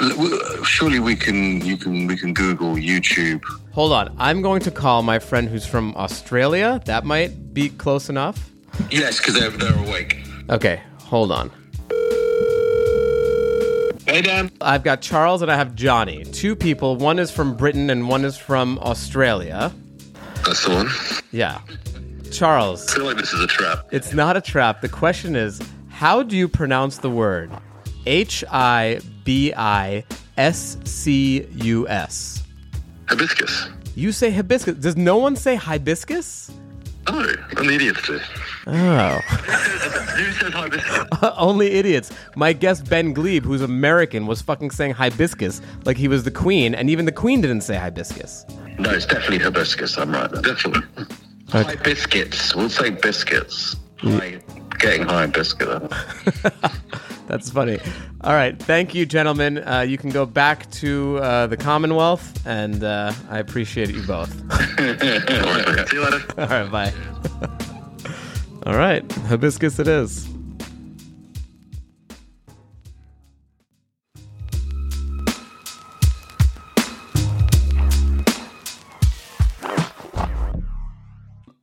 [0.62, 1.60] Surely we can.
[1.64, 2.06] You can.
[2.06, 3.42] We can Google YouTube.
[3.72, 4.14] Hold on.
[4.18, 6.80] I'm going to call my friend who's from Australia.
[6.84, 8.50] That might be close enough.
[8.90, 10.18] Yes, because they're they're awake.
[10.48, 11.50] Okay, hold on.
[14.06, 14.50] Hey Dan.
[14.60, 16.24] I've got Charles and I have Johnny.
[16.24, 16.96] Two people.
[16.96, 19.72] One is from Britain and one is from Australia.
[20.44, 20.88] That's the one.
[21.30, 21.60] Yeah.
[22.32, 23.88] Charles, I feel like this is a trap.
[23.92, 24.80] it's not a trap.
[24.80, 27.50] The question is how do you pronounce the word
[28.06, 30.04] H I B I
[30.36, 32.42] S C U S?
[33.08, 33.68] Hibiscus.
[33.94, 34.76] You say hibiscus.
[34.76, 36.50] Does no one say hibiscus?
[37.06, 38.20] Oh, only idiots do.
[38.66, 39.18] Oh.
[40.20, 41.06] Who says hibiscus?
[41.36, 42.12] Only idiots.
[42.36, 46.74] My guest Ben Gleib, who's American, was fucking saying hibiscus like he was the queen,
[46.74, 48.44] and even the queen didn't say hibiscus.
[48.78, 49.96] No, it's definitely hibiscus.
[49.98, 50.30] I'm right.
[50.30, 50.82] Definitely.
[51.48, 52.54] High biscuits.
[52.54, 53.76] We'll say biscuits.
[54.02, 54.18] Mm.
[54.20, 55.82] High, getting high biscuit.
[57.30, 57.78] That's funny.
[58.22, 58.58] All right.
[58.58, 59.58] Thank you, gentlemen.
[59.58, 64.32] Uh, you can go back to uh, the Commonwealth, and uh, I appreciate you both.
[64.78, 66.24] See you later.
[66.36, 66.68] All right.
[66.72, 66.92] Bye.
[68.66, 69.08] All right.
[69.12, 70.28] Hibiscus it is.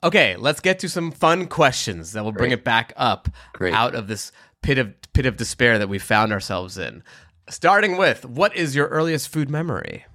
[0.03, 2.59] Okay, let's get to some fun questions that will bring Great.
[2.59, 3.74] it back up Great.
[3.74, 4.32] out of this
[4.62, 7.03] pit of pit of despair that we found ourselves in.
[7.49, 10.05] Starting with, what is your earliest food memory?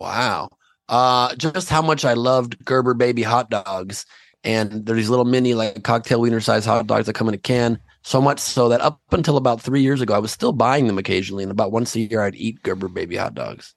[0.00, 0.50] Wow.
[0.88, 4.04] Uh, just how much I loved Gerber baby hot dogs.
[4.44, 7.38] And they're these little mini, like cocktail wiener size hot dogs that come in a
[7.38, 7.78] can.
[8.02, 10.98] So much so that up until about three years ago, I was still buying them
[10.98, 11.44] occasionally.
[11.44, 13.74] And about once a year, I'd eat Gerber baby hot dogs.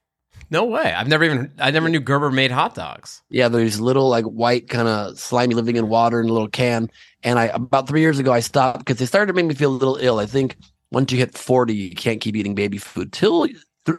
[0.50, 0.94] No way.
[0.94, 3.22] I've never even I never knew Gerber made hot dogs.
[3.30, 6.48] Yeah, they're these little, like white, kind of slimy, living in water in a little
[6.48, 6.90] can.
[7.24, 9.72] And I, about three years ago, I stopped because they started to make me feel
[9.72, 10.20] a little ill.
[10.20, 10.58] I think
[10.92, 13.58] once you hit 40, you can't keep eating baby food till th-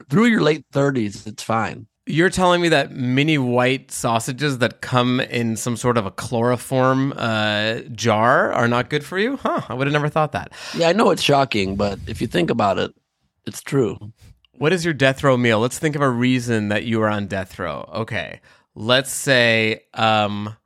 [0.09, 1.27] through your late 30s.
[1.27, 1.87] It's fine.
[2.09, 7.13] You're telling me that mini white sausages that come in some sort of a chloroform
[7.17, 9.37] uh, jar are not good for you?
[9.39, 10.53] Huh, I would have never thought that.
[10.77, 12.95] Yeah, I know it's shocking, but if you think about it,
[13.45, 13.99] it's true.
[14.59, 15.61] What is your death row meal?
[15.61, 17.89] Let's think of a reason that you are on death row.
[17.95, 18.41] Okay.
[18.75, 20.57] Let's say um,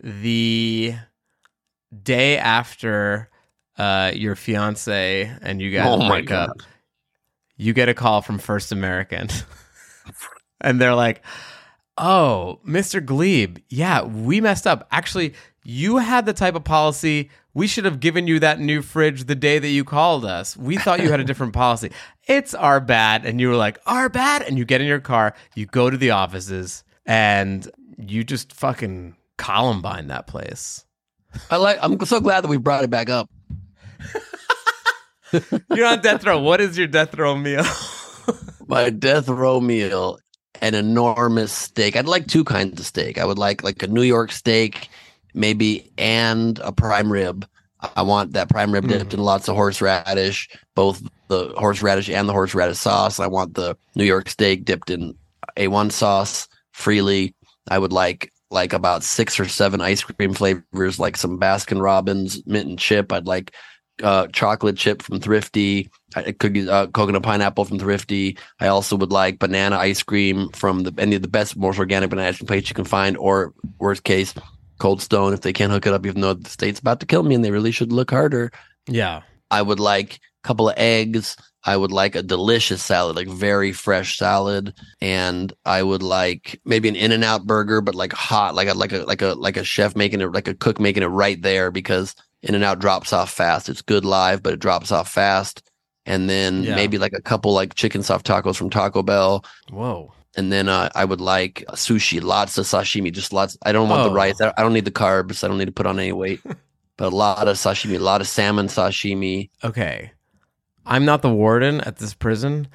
[0.00, 0.94] the
[2.02, 3.30] day after
[3.78, 6.62] uh, your fiance and you guys Oh break up,
[7.56, 9.28] you get a call from First American.
[10.60, 11.22] and they're like,
[11.98, 13.04] Oh, Mr.
[13.04, 14.86] Gleib, yeah, we messed up.
[14.90, 15.34] Actually,
[15.64, 17.30] you had the type of policy.
[17.56, 20.58] We should have given you that new fridge the day that you called us.
[20.58, 21.90] We thought you had a different policy.
[22.28, 23.24] It's our bad.
[23.24, 24.42] And you were like, Our bad.
[24.42, 29.16] And you get in your car, you go to the offices, and you just fucking
[29.38, 30.84] Columbine that place.
[31.50, 31.78] I like.
[31.80, 33.30] I'm so glad that we brought it back up.
[35.74, 36.38] You're on death row.
[36.38, 37.64] What is your death row meal?
[38.66, 40.18] My death row meal,
[40.60, 41.96] an enormous steak.
[41.96, 43.16] I'd like two kinds of steak.
[43.16, 44.90] I would like like a New York steak,
[45.36, 47.46] maybe, and a prime rib.
[47.94, 52.32] I want that prime rib dipped in lots of horseradish, both the horseradish and the
[52.32, 53.20] horseradish sauce.
[53.20, 55.14] I want the New York steak dipped in
[55.56, 57.34] A1 sauce freely.
[57.68, 62.44] I would like like about six or seven ice cream flavors, like some Baskin Robbins
[62.46, 63.12] mint and chip.
[63.12, 63.52] I'd like
[64.02, 65.90] uh, chocolate chip from Thrifty,
[66.38, 68.38] cookies, uh, coconut pineapple from Thrifty.
[68.60, 72.10] I also would like banana ice cream from the any of the best, most organic
[72.10, 74.34] banana ice cream place you can find, or worst case,
[74.78, 77.22] Cold Stone if they can't hook it up, even though the state's about to kill
[77.22, 78.50] me and they really should look harder.
[78.86, 79.22] yeah.
[79.50, 80.18] I would like a
[80.48, 81.36] couple of eggs.
[81.64, 86.88] I would like a delicious salad, like very fresh salad, and I would like maybe
[86.88, 89.94] an In-N-Out burger, but like hot, like a like a like a like a chef
[89.96, 93.68] making it, like a cook making it right there because In-N-Out drops off fast.
[93.68, 95.62] It's good live, but it drops off fast.
[96.06, 96.74] And then Yeah.
[96.76, 100.12] maybe like a couple like chicken soft tacos from Taco Bell, Whoa.
[100.36, 103.56] And then uh, I would like sushi, lots of sashimi, just lots.
[103.64, 104.08] I don't want Oh.
[104.08, 104.40] the rice.
[104.40, 105.42] I I don't need the carbs.
[105.42, 106.40] I don't need to put on any weight.
[106.96, 109.50] but a lot of sashimi, a lot of salmon sashimi.
[109.64, 110.12] okay,
[110.84, 112.68] I'm not the warden at this prison,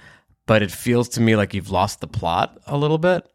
[0.46, 3.26] but it feels to me like you've lost the plot a little bit.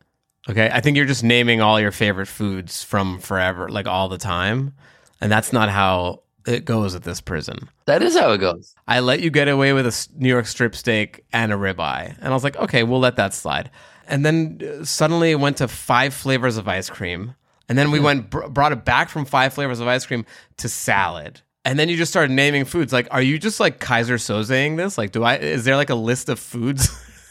[0.48, 4.18] Okay, I think you're just naming all your favorite foods from forever, like all the
[4.18, 4.74] time,
[5.20, 7.68] and that's not how it goes at this prison.
[7.86, 8.72] That is how it goes.
[8.86, 12.28] I let you get away with a New York strip steak and a ribeye, and
[12.28, 13.70] I was like, okay, we'll let that slide.
[14.08, 17.34] And then uh, suddenly it went to five flavors of ice cream,
[17.68, 20.24] and then we went br- brought it back from five flavors of ice cream
[20.58, 21.40] to salad.
[21.64, 22.92] And then you just started naming foods.
[22.92, 24.96] Like, are you just like Keyser Sozeing this?
[24.96, 25.36] Like, do I?
[25.36, 26.88] Is there like a list of foods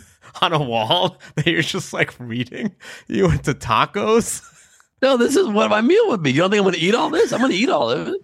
[0.42, 2.76] on a wall that you're just like reading?
[3.08, 4.44] You went to tacos.
[5.02, 6.32] No, this is what my meal would be.
[6.32, 7.34] You don't think I'm going to eat all this?
[7.34, 8.22] I'm going to eat all of it.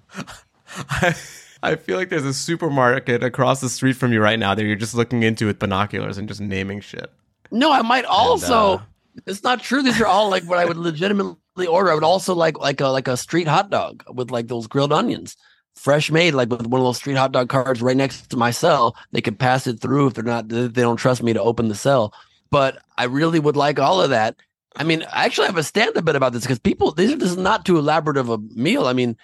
[0.90, 1.14] I,
[1.62, 4.78] I feel like there's a supermarket across the street from you right now that you're
[4.78, 7.12] just looking into with binoculars and just naming shit.
[7.52, 8.54] No, I might also.
[8.54, 8.82] uh,
[9.26, 9.84] it's not true.
[9.84, 11.92] These are all like what I would legitimately order.
[11.92, 14.94] I would also like like a like a street hot dog with like those grilled
[14.94, 15.36] onions,
[15.76, 18.52] fresh made, like with one of those street hot dog cards right next to my
[18.52, 18.96] cell.
[19.12, 20.48] They could pass it through if they're not.
[20.50, 22.14] They don't trust me to open the cell.
[22.50, 24.36] But I really would like all of that.
[24.78, 26.92] I mean, I actually have a stand a bit about this because people.
[26.92, 28.88] These this is not too elaborate of a meal.
[28.88, 29.18] I mean,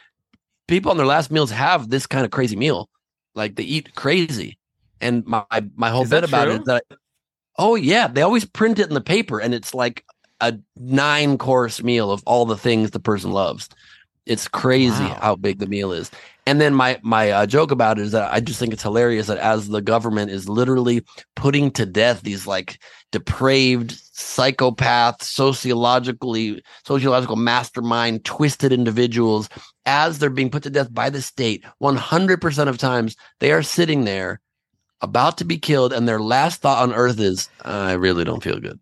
[0.67, 2.89] people on their last meals have this kind of crazy meal.
[3.35, 4.57] Like they eat crazy.
[4.99, 6.55] And my my whole bit about true?
[6.55, 6.83] it is that
[7.57, 10.03] oh yeah, they always print it in the paper and it's like
[10.41, 13.69] a nine course meal of all the things the person loves.
[14.25, 15.19] It's crazy Wow.
[15.21, 16.11] how big the meal is.
[16.45, 19.27] And then my my uh, joke about it is that I just think it's hilarious
[19.27, 21.03] that as the government is literally
[21.35, 22.79] putting to death these like
[23.11, 29.49] depraved psychopath sociologically sociological mastermind twisted individuals
[29.85, 34.05] as they're being put to death by the state 100% of times they are sitting
[34.05, 34.39] there
[35.01, 38.59] about to be killed, and their last thought on earth is, "I really don't feel
[38.59, 38.79] good.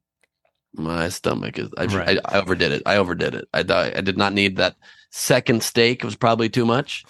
[0.74, 1.70] My stomach is.
[1.78, 2.20] I, Right.
[2.26, 2.82] I, I overdid it.
[2.86, 3.48] I overdid it.
[3.54, 4.76] I, I did not need that
[5.10, 6.00] second steak.
[6.04, 7.06] It was probably too much.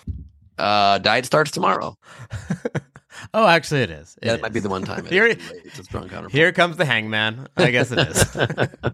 [0.58, 1.98] Uh, diet starts tomorrow.
[3.34, 4.16] oh, actually, it is.
[4.22, 5.06] It Yeah, that might be the one time.
[5.06, 5.52] It Here- is.
[5.66, 6.34] It's a strong counterpoint.
[6.34, 7.48] Here comes the hangman.
[7.58, 8.24] I guess it is.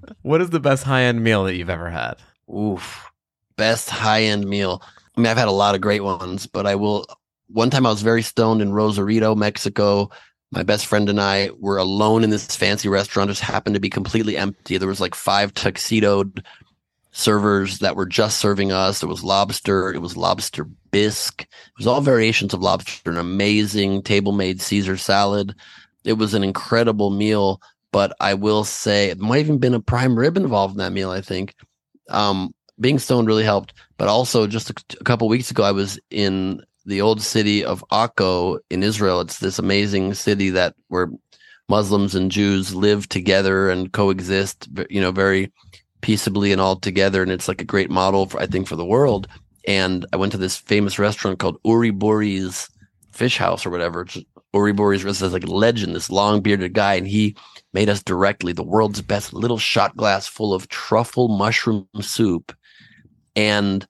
[0.22, 2.16] what is the best high end meal that you've ever had?
[2.49, 3.12] Oof.
[3.57, 4.82] Best high end meal.
[5.16, 7.05] I mean, I've had a lot of great ones, but I will.
[7.54, 10.10] One time I was very stoned in Rosarito, Mexico.
[10.52, 13.89] My best friend and I were alone in this fancy restaurant, just happened to be
[13.89, 14.78] completely empty.
[14.78, 16.43] There was like five tuxedoed
[17.12, 19.04] servers that were just serving us.
[19.04, 24.04] It was lobster, it was lobster bisque, it was all variations of lobster, an amazing
[24.04, 25.56] table made Caesar salad.
[26.04, 29.82] It was an incredible meal, but I will say it might have even been a
[29.82, 31.56] prime rib involved in that meal, I think
[32.12, 33.74] um, being stoned really helped.
[33.97, 37.84] But also, just a, a couple weeks ago, I was in the old city of
[37.92, 39.22] Akko in Israel.
[39.22, 41.10] It's this amazing city that where
[41.70, 45.52] Muslims and Jews live together and coexist, you know, very
[46.02, 47.22] peaceably and all together.
[47.22, 49.28] And it's like a great model for I think for the world.
[49.68, 52.68] And I went to this famous restaurant called Uri Buri's
[53.12, 54.02] Fish House or whatever.
[54.02, 54.18] It's
[54.54, 57.36] Uri Buri's is like a legend, this long bearded guy, and he
[57.74, 62.54] made us directly the world's best little shot glass full of truffle mushroom soup
[63.36, 63.88] and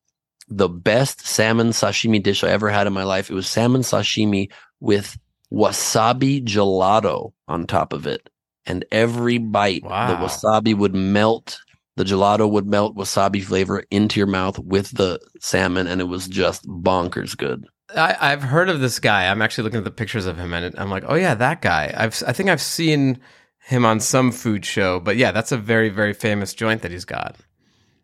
[0.52, 3.30] the best salmon sashimi dish I ever had in my life.
[3.32, 5.18] It was salmon sashimi with
[5.52, 8.30] wasabi gelato on top of it.
[8.66, 10.08] And every bite, Wow.
[10.08, 11.60] the wasabi would melt,
[11.96, 16.28] the gelato would melt wasabi flavor into your mouth with the salmon, and it was
[16.28, 17.66] just bonkers good.
[17.96, 19.28] I, I've heard of this guy.
[19.30, 21.94] I'm actually looking at the pictures of him, and I'm like, oh yeah, that guy.
[21.96, 23.20] I've I think I've seen
[23.66, 27.06] him on some food show, but yeah, that's a very very famous joint that he's
[27.06, 27.36] got.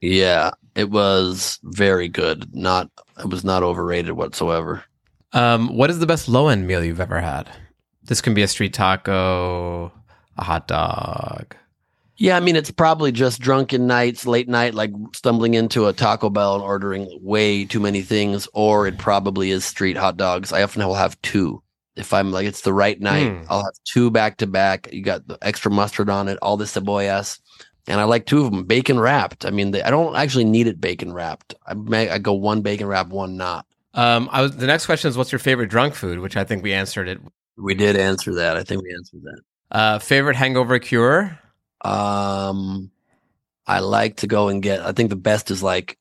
[0.02, 2.54] Yeah, it was very good.
[2.56, 2.90] Not,
[3.20, 4.84] it was not overrated whatsoever.
[5.34, 7.50] Um, what is the best low end meal you've ever had?
[8.04, 9.92] This can be a street taco,
[10.38, 11.56] a hot dog.
[12.20, 16.32] Yeah, I mean, it's probably just drunken nights, late night, like stumbling into a Taco
[16.32, 20.52] Bell and ordering way too many things, or it probably is street hot dogs.
[20.52, 21.62] I often will have two.
[21.96, 23.44] If I'm like, it's the right night, Hmm.
[23.50, 24.90] I'll have two back to back.
[24.92, 27.40] You got the extra mustard on it, all the cebollas.
[27.88, 29.46] And I like two of them bacon wrapped.
[29.46, 31.56] I mean, they, I don't actually need it bacon wrapped.
[31.66, 33.66] I, may, I go one bacon wrap, one not.
[33.94, 36.64] Um, I was the next question is what's your favorite drunk food, which I think
[36.64, 37.20] we answered it.
[37.58, 38.58] We did answer that.
[38.58, 39.42] I think we answered that.
[39.72, 41.40] Uh, favorite hangover cure?
[41.82, 42.92] Um,
[43.66, 44.82] I like to go and get.
[44.82, 45.98] I think the best is like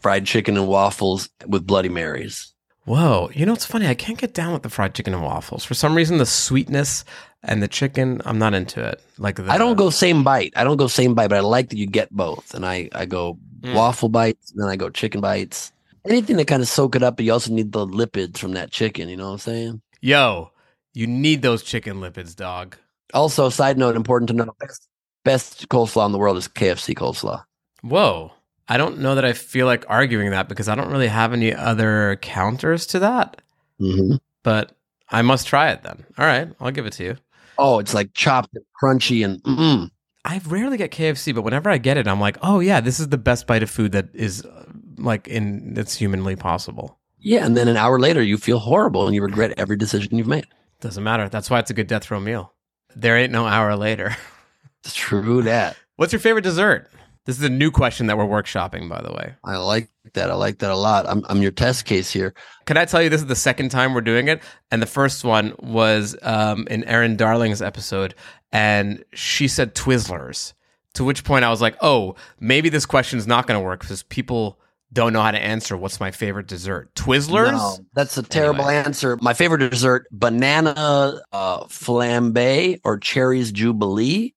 [0.00, 2.52] fried chicken and waffles with Bloody Marys.
[2.84, 3.86] Whoa, you know it's funny.
[3.86, 6.18] I can't get down with the fried chicken and waffles for some reason.
[6.18, 7.04] The sweetness
[7.42, 9.02] and the chicken, I'm not into it.
[9.18, 10.52] Like the, I don't go same bite.
[10.56, 12.54] I don't go same bite, but I like that you get both.
[12.54, 13.74] And I I go Mm.
[13.74, 15.70] waffle bites, then I go chicken bites.
[16.08, 18.70] Anything to kind of soak it up, but you also need the lipids from that
[18.70, 19.10] chicken.
[19.10, 19.82] You know what I'm saying?
[20.00, 20.50] Yo,
[20.94, 22.76] you need those chicken lipids, dog.
[23.12, 24.88] Also, side note, important to know: best
[25.24, 27.44] best coleslaw in the world is KFC coleslaw.
[27.82, 28.32] Whoa.
[28.68, 31.52] I don't know that I feel like arguing that because I don't really have any
[31.54, 33.42] other counters to that,
[33.78, 34.72] hmm but
[35.10, 36.06] I must try it then.
[36.16, 37.16] All right, I'll give it to you.
[37.60, 39.90] Oh, it's like chopped and crunchy and mm.
[40.24, 43.08] I rarely get KFC, but whenever I get it, I'm like, oh yeah, this is
[43.08, 44.64] the best bite of food that is uh,
[44.98, 46.98] like in that's humanly possible.
[47.20, 47.44] yeah.
[47.44, 50.46] And then an hour later, you feel horrible and you regret every decision you've made.
[50.80, 51.28] Doesn't matter.
[51.28, 52.54] That's why it's a good death row meal.
[52.96, 54.16] There ain't no hour later.
[54.84, 55.76] True that.
[55.96, 56.90] What's your favorite dessert?
[57.26, 59.34] This is a new question that we're workshopping, by the way.
[59.44, 60.30] I like that.
[60.30, 61.06] I like that a lot.
[61.06, 62.34] I'm I'm your test case here.
[62.64, 64.42] Can I tell you this is the second time we're doing it?
[64.70, 68.14] And the first one was um, in Erin Darling's episode,
[68.52, 70.54] and she said Twizzlers.
[70.94, 73.80] To which point I was like, oh, maybe this question is not going to work
[73.80, 74.58] because people
[74.92, 76.92] don't know how to answer what's my favorite dessert.
[76.94, 77.52] Twizzlers?
[77.52, 79.16] No, that's a terrible answer.
[79.20, 84.34] My favorite dessert: banana uh, flambe or cherries jubilee.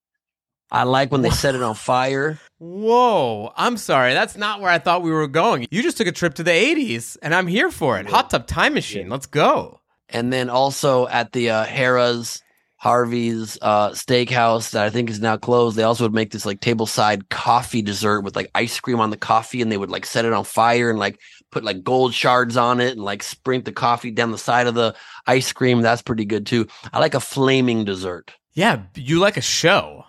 [0.71, 2.39] I like when they set it on fire.
[2.63, 4.13] Whoa, I'm sorry.
[4.13, 5.67] That's not where I thought we were going.
[5.69, 8.07] You just took a trip to the 80s, and I'm here for it.
[8.07, 9.09] Hot Tub Time Machine.
[9.09, 9.81] Let's go.
[10.07, 12.41] And then also at the uh, Harrah's,
[12.77, 15.75] Harvey's uh, Steakhouse that I think is now closed.
[15.75, 19.17] They also would make this like tableside coffee dessert with like ice cream on the
[19.17, 21.19] coffee, and they would like set it on fire and like
[21.51, 24.73] put like gold shards on it and like sprint the coffee down the side of
[24.73, 24.95] the
[25.27, 25.81] ice cream.
[25.81, 26.67] That's pretty good too.
[26.93, 28.31] I like a flaming dessert.
[28.53, 30.05] Yeah, you like a show.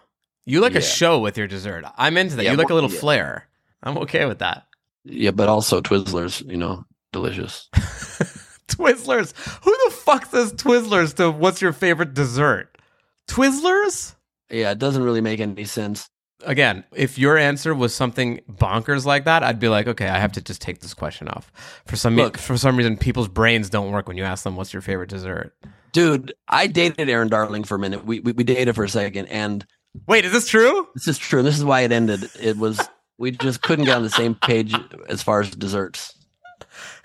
[0.47, 1.85] You like a show with your dessert.
[1.97, 2.45] I'm into that.
[2.45, 3.01] Yeah, you like a little yeah.
[3.01, 3.49] flair.
[3.83, 4.67] I'm okay with that.
[5.05, 7.69] Yeah, but also Twizzlers, you know, delicious.
[8.69, 9.35] Twizzlers.
[9.63, 12.77] Who the fuck says Twizzlers to what's your favorite dessert?
[13.29, 14.15] Twizzlers?
[14.51, 16.09] Yeah, it doesn't really make any sense.
[16.45, 20.33] Again, if your answer was something bonkers like that, I'd be like, okay, I have
[20.33, 21.51] to just take this question off.
[21.87, 22.37] For some Look.
[22.37, 25.55] for some reason, people's brains don't work when you ask them what's your favorite dessert.
[25.93, 28.05] Dude, I dated Erin Darling for a minute.
[28.05, 29.65] We, we we dated for a second, and
[30.07, 30.89] Wait, is this true?
[30.95, 31.43] this is true.
[31.43, 32.29] This is why it ended.
[32.41, 32.81] It was
[33.19, 34.75] we just couldn't get on the same page
[35.09, 36.17] as far as desserts.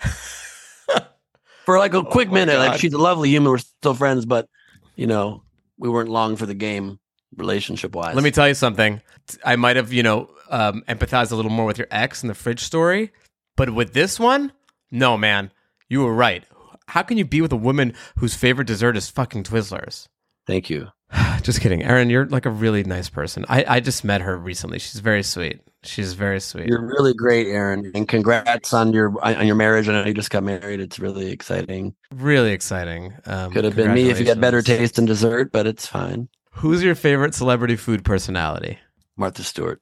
[1.66, 2.68] For like a quick Oh my minute, God.
[2.70, 3.50] like she's a lovely human.
[3.52, 4.48] We're still friends, but
[4.96, 5.42] you know,
[5.78, 6.98] we weren't long for the game
[7.36, 8.14] relationship wise.
[8.14, 9.00] Let me tell you something.
[9.44, 12.34] I might have, you know, um, empathized a little more with your ex in the
[12.34, 13.12] fridge story,
[13.56, 14.52] but with this one,
[14.90, 15.52] no, man,
[15.88, 16.42] you were right.
[16.88, 20.08] How can you be with a woman whose favorite dessert is fucking Twizzlers?
[20.46, 20.88] Thank you.
[21.42, 22.10] Just kidding, Erin.
[22.10, 23.44] You're like a really nice person.
[23.48, 24.78] I, I just met her recently.
[24.78, 25.60] She's very sweet.
[25.82, 26.66] She's very sweet.
[26.66, 29.88] You're really great, Erin, and congrats on your on your marriage.
[29.88, 30.78] I know you just got married.
[30.78, 31.94] It's really exciting.
[32.14, 33.14] really exciting.
[33.24, 36.28] Um, Could have been me if you had better taste in dessert, but it's fine.
[36.52, 38.78] Who's your favorite celebrity food personality?
[39.16, 39.80] Martha Stewart.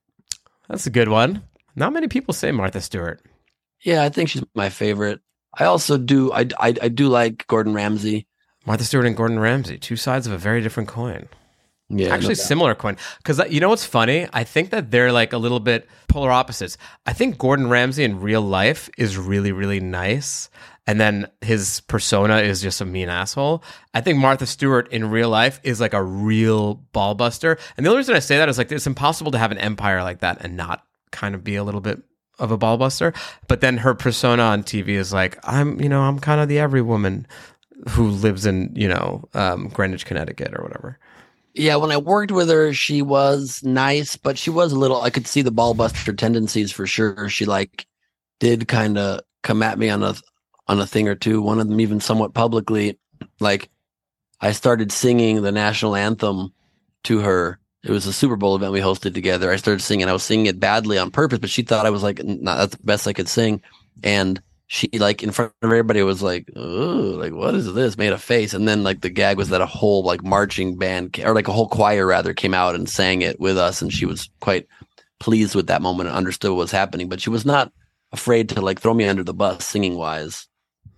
[0.69, 1.43] That's a good one.
[1.75, 3.21] Not many people say Martha Stewart.
[3.83, 5.21] Yeah, I think she's my favorite.
[5.59, 6.33] I also do.
[6.33, 8.29] I I, I do like Gordon Ramsay.
[8.69, 11.27] Martha Stewart and Gordon Ramsay, two sides of a very different coin.
[11.89, 12.99] Yeah, Actually, similar coin.
[13.17, 14.29] Because you know what's funny?
[14.35, 16.77] I think that they're like a little bit polar opposites.
[17.07, 20.51] I think Gordon Ramsay in real life is really, really nice.
[20.87, 23.65] And then his persona is just a mean asshole.
[23.95, 27.57] I think Martha Stewart in real life is like a real ball buster.
[27.79, 30.03] And the only reason I say that is like it's impossible to have an empire
[30.03, 32.03] like that and not kind of be a little bit
[32.39, 33.15] of a ball buster.
[33.47, 36.59] But then her persona on TV is like, I'm, you know, I'm kind of the
[36.59, 37.27] every woman
[37.91, 40.99] who lives in, you know, um, Greenwich, Connecticut or whatever.
[41.55, 45.03] Yeah, when I worked with her, she was nice, but she was a little.
[45.03, 47.29] I could see the ball buster tendencies for sure.
[47.29, 47.87] She like
[48.39, 50.15] did kind of come at me on a
[50.69, 51.43] on a thing or two.
[51.43, 52.99] One of them even somewhat publicly.
[53.41, 53.71] Like
[54.41, 56.53] I started singing the national anthem
[57.05, 57.59] to her.
[57.83, 59.51] It was a Super Bowl event we hosted together.
[59.51, 60.09] I started singing.
[60.09, 62.77] I was singing it badly on purpose, but she thought I was like, not that's
[62.77, 63.63] the best I could sing.
[64.03, 68.13] And she like in front of everybody was like, "Oh, like what is this?" Made
[68.13, 71.35] a face, and then like the gag was that a whole like marching band or
[71.35, 74.29] like a whole choir rather came out and sang it with us, and she was
[74.41, 74.69] quite
[75.19, 77.09] pleased with that moment and understood what was happening.
[77.09, 77.73] But she was not
[78.13, 80.47] afraid to like throw me under the bus singing wise.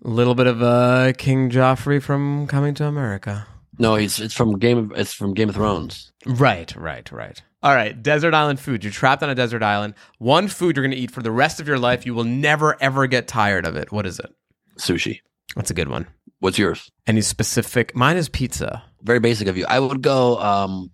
[0.04, 3.46] A little bit of uh, King Joffrey from Coming to America.
[3.78, 6.12] No, he's it's from Game of it's from Game of Thrones.
[6.26, 7.40] Right, right, right.
[7.62, 8.82] All right, desert island food.
[8.84, 9.94] You're trapped on a desert island.
[10.18, 12.06] One food you're going to eat for the rest of your life.
[12.06, 13.92] You will never, ever get tired of it.
[13.92, 14.34] What is it?
[14.78, 15.20] Sushi.
[15.56, 16.06] That's a good one.
[16.38, 16.90] What's yours?
[17.06, 17.94] Any specific?
[17.94, 18.82] Mine is pizza.
[19.02, 19.66] Very basic of you.
[19.68, 20.90] I would go um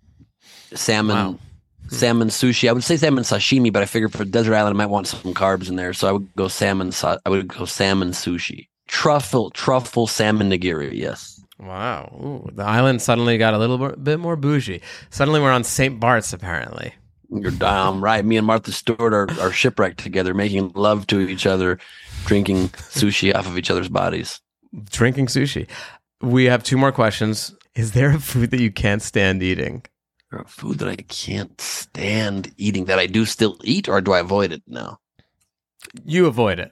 [0.73, 1.39] salmon Wow.
[1.87, 2.67] salmon sushi.
[2.67, 5.33] I would say salmon sashimi, but I figured for desert island I might want some
[5.33, 6.91] carbs in there, so I would go salmon.
[7.25, 8.67] I would go salmon sushi.
[8.89, 10.91] Truffle truffle salmon nigiri.
[10.93, 11.36] Yes.
[11.59, 12.11] Wow.
[12.21, 14.81] Ooh, the island suddenly got a little bit- more bougie.
[15.09, 15.99] Suddenly we're on St.
[15.99, 16.93] Bart's, apparently.
[17.29, 18.23] You're damn right.
[18.23, 21.77] Me and Martha Stewart are, are shipwrecked together, making love to each other,
[22.25, 24.39] drinking sushi off of each other's bodies.
[24.85, 25.67] Drinking sushi.
[26.21, 27.53] We have two more questions.
[27.75, 29.83] Is there a food that you can't stand eating?
[30.31, 34.13] Or a food that I can't stand eating that I do still eat, or do
[34.13, 34.99] I avoid it now?
[36.05, 36.71] You avoid it.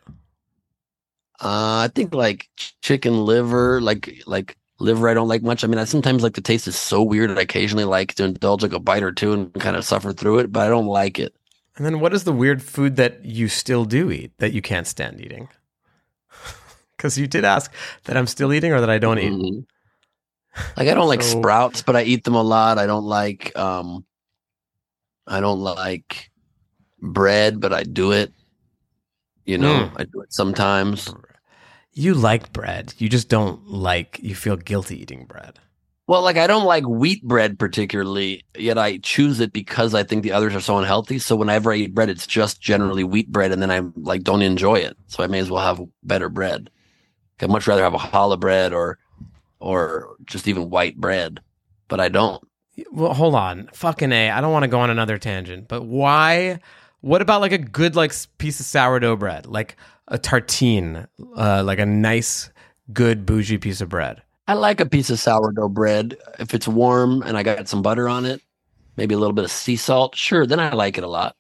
[1.42, 2.48] Uh, I think like
[2.82, 5.08] chicken liver, like like liver.
[5.10, 5.64] I don't like much.
[5.64, 8.24] I mean, I sometimes like the taste is so weird that I occasionally like to
[8.26, 10.88] indulge like a bite or two and kind of suffer through it, but I don't
[10.88, 11.34] like it.
[11.78, 14.88] And then what is the weird food that you still do eat that you can't
[14.88, 15.50] stand eating?
[16.98, 17.74] Because you did ask
[18.06, 19.34] that I'm still eating or that I don't eat.
[19.34, 19.66] Mhm.
[20.78, 22.78] Like I don't like sprouts, but I eat them a lot.
[22.78, 24.06] I don't like um,
[25.28, 26.32] I don't like
[27.02, 28.32] bread, but I do it.
[29.46, 29.92] You know, Mm.
[29.98, 31.14] I do it sometimes.
[31.96, 32.94] You like bread.
[32.98, 35.60] You just don't like, you feel guilty eating bread.
[36.08, 40.22] Well, like I don't like wheat bread particularly, yet I choose it because I think
[40.22, 41.18] the others are so unhealthy.
[41.18, 44.44] So whenever I eat bread, it's just generally wheat bread, and then I like don't
[44.44, 44.96] enjoy it.
[45.08, 46.70] So I may as well have better bread.
[47.42, 49.00] I'd much rather have a challah bread or
[49.60, 51.40] or just even white bread,
[51.88, 52.44] but I don't.
[52.92, 53.70] Well, hold on.
[53.74, 54.30] Fucking A.
[54.30, 56.60] I don't want to go on another tangent, but why?
[57.02, 59.76] What about like a good like piece of sourdough bread, like
[60.08, 62.50] a tartine, uh, like a nice,
[62.94, 64.22] good bougie piece of bread?
[64.48, 68.08] I like a piece of sourdough bread if it's warm and I got some butter
[68.08, 68.42] on it,
[68.96, 70.16] maybe a little bit of sea salt.
[70.16, 71.36] Sure, then I like it a lot.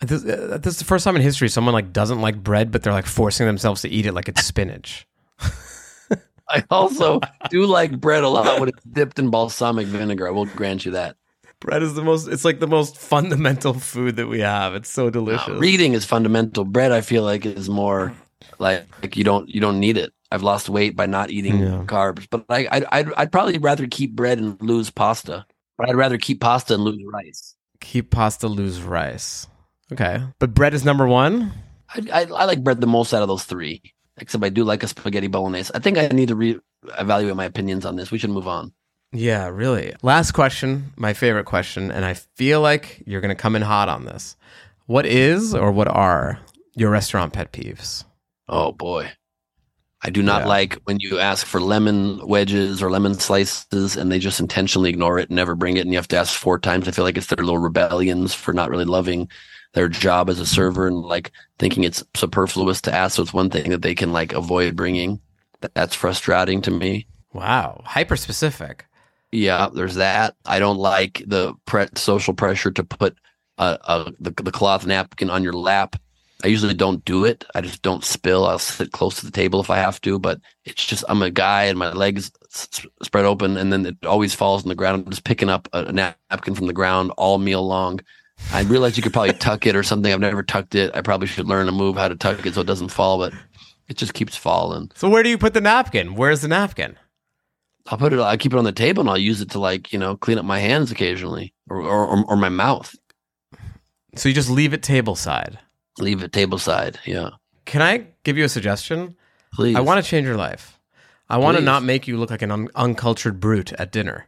[0.00, 2.82] This, uh, this is the first time in history someone like doesn't like bread, but
[2.82, 5.06] they're like forcing themselves to eat it like it's spinach.
[6.48, 10.26] I also do like bread a lot when it's dipped in balsamic vinegar.
[10.26, 11.16] I will grant you that.
[11.60, 12.28] Bread is the most.
[12.28, 14.74] It's like the most fundamental food that we have.
[14.74, 15.58] It's so delicious.
[15.58, 16.64] reading is fundamental.
[16.64, 18.12] Bread, I feel like, is more
[18.58, 20.12] like, like you don't you don't need it.
[20.30, 21.84] I've lost weight by not eating Yeah.
[21.86, 25.46] carbs, but I I'd, I'd I'd probably rather keep bread and lose pasta.
[25.78, 27.54] But I'd rather keep pasta and lose rice.
[27.80, 29.46] Keep pasta, lose rice.
[29.92, 31.52] Okay, but bread is number one.
[31.94, 33.80] I, I I like bread the most out of those three.
[34.18, 35.70] except I do like a spaghetti bolognese.
[35.74, 36.58] I think I need to re
[36.98, 38.10] evaluate my opinions on this.
[38.10, 38.72] We should move on.
[39.12, 39.94] Yeah, really.
[40.02, 43.88] Last question, my favorite question, and I feel like you're going to come in hot
[43.88, 44.36] on this.
[44.86, 46.38] What is or what are
[46.74, 48.04] your restaurant pet peeves?
[48.48, 49.10] Oh boy.
[50.02, 50.48] I do not Yeah.
[50.48, 55.18] like when you ask for lemon wedges or lemon slices and they just intentionally ignore
[55.18, 56.86] it and never bring it and you have to ask four times.
[56.86, 59.28] I feel like it's their little rebellions for not really loving
[59.72, 63.16] their job as a server and like thinking it's superfluous to ask.
[63.16, 65.20] So it's one thing that they can like avoid bringing.
[65.74, 67.06] That's frustrating to me.
[67.32, 68.86] Wow, hyper specific.
[69.36, 70.34] Yeah, there's that.
[70.46, 73.18] I don't like the pre- social pressure to put
[73.58, 75.96] uh, uh, the, the cloth napkin on your lap.
[76.42, 77.44] I usually don't do it.
[77.54, 78.46] I just don't spill.
[78.46, 81.30] I'll sit close to the table if I have to, but it's just I'm a
[81.30, 85.04] guy and my legs s- spread open and then it always falls on the ground.
[85.04, 88.00] I'm just picking up a, a napkin from the ground all meal long.
[88.52, 90.10] I realize you could probably tuck it or something.
[90.10, 90.90] I've never tucked it.
[90.94, 93.34] I probably should learn a move how to tuck it so it doesn't fall, but
[93.88, 94.90] it just keeps falling.
[94.94, 96.14] So where do you put the napkin?
[96.14, 96.96] Where's the napkin?
[97.88, 98.18] I'll put it.
[98.20, 100.38] I keep it on the table and I'll use it to like you know clean
[100.38, 102.94] up my hands occasionally or or, or my mouth.
[104.16, 105.58] So you just leave it table side.
[105.98, 106.98] Leave it table side.
[107.04, 107.30] Yeah,
[107.64, 109.16] Can I give you a suggestion?
[109.52, 109.76] please.
[109.76, 110.78] I want to change your life.
[111.28, 114.26] I want to not make you look like an un- uncultured brute at dinner.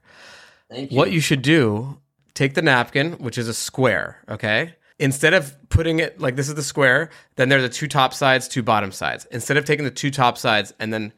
[0.70, 0.96] Thank you.
[0.98, 1.98] What you should do,
[2.34, 4.74] take the napkin, which is a square, okay?
[4.98, 8.48] Instead of putting it like this is the square, then there's the two top sides,
[8.48, 9.26] two bottom sides.
[9.30, 11.12] Instead of taking the two top sides and then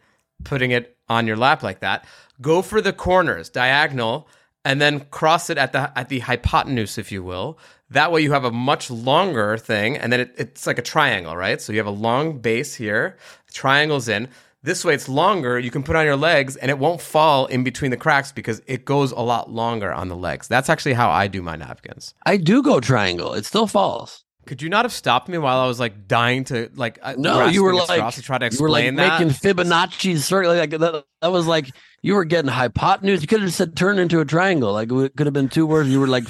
[0.45, 2.05] putting it on your lap like that,
[2.41, 4.29] go for the corners, diagonal,
[4.65, 7.59] and then cross it at the at the hypotenuse, if you will.
[7.91, 11.37] That way you have a much longer thing, and then it, it's like a triangle,
[11.37, 11.61] right?
[11.61, 13.17] So you have a long base here,
[13.53, 14.29] triangles in.
[14.63, 15.59] This way it's longer.
[15.59, 18.61] You can put on your legs, and it won't fall in between the cracks because
[18.67, 20.49] it goes a lot longer on the legs.
[20.49, 22.15] That's actually how I do my napkins.
[22.27, 23.33] I do go triangle.
[23.33, 24.25] It still falls.
[24.47, 27.47] Could you not have stopped me while I was like dying to like uh, No,
[27.47, 29.21] you were like to try to you were like that?
[29.21, 30.55] making Fibonacci circle.
[30.55, 31.71] Like that, that was like
[32.03, 33.21] you were getting hypotenuse.
[33.21, 34.73] You could have said turn into a triangle.
[34.73, 35.89] Like it could have been two words.
[35.89, 36.25] You were like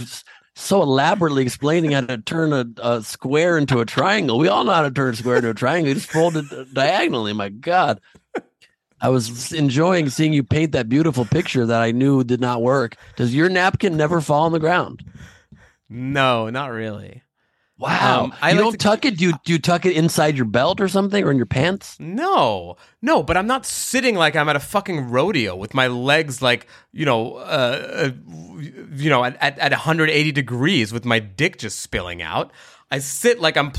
[0.55, 4.39] so elaborately explaining how to turn a, a square into a triangle.
[4.39, 5.89] We all know how to turn a square into a triangle.
[5.89, 7.33] You just fold it diagonally.
[7.33, 8.01] My God.
[9.03, 12.97] I was enjoying seeing you paint that beautiful picture that I knew did not work.
[13.16, 15.03] Does your napkin never fall on the ground?
[15.89, 17.23] no, not really.
[17.81, 18.24] Wow.
[18.24, 19.16] Um, I you like don't to- tuck it?
[19.16, 21.97] Do you, do you tuck it inside your belt or something or in your pants?
[21.99, 26.43] No, no, but I'm not sitting like I'm at a fucking rodeo with my legs
[26.43, 28.11] like you know, uh, uh,
[28.93, 32.53] you know, at, at at 180 degrees with my dick just spilling out.
[32.91, 33.72] I sit like I'm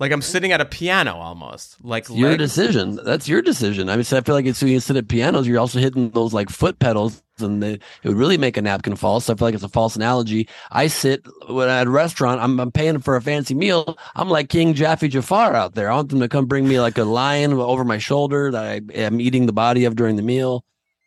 [0.00, 1.76] like I'm sitting at a piano almost.
[1.84, 2.98] Like your legs- decision.
[3.04, 3.90] That's your decision.
[3.90, 6.10] I mean, so I feel like it's when you sit at pianos, you're also hitting
[6.10, 9.20] those like foot pedals, and they, it would really make a napkin fall.
[9.20, 10.48] So I feel like it's a false analogy.
[10.72, 13.98] I sit when at a restaurant, I'm, I'm paying for a fancy meal.
[14.16, 15.90] I'm like King Jaffe Jafar out there.
[15.90, 18.80] I want them to come bring me like a lion over my shoulder that I
[18.94, 20.64] am eating the body of during the meal.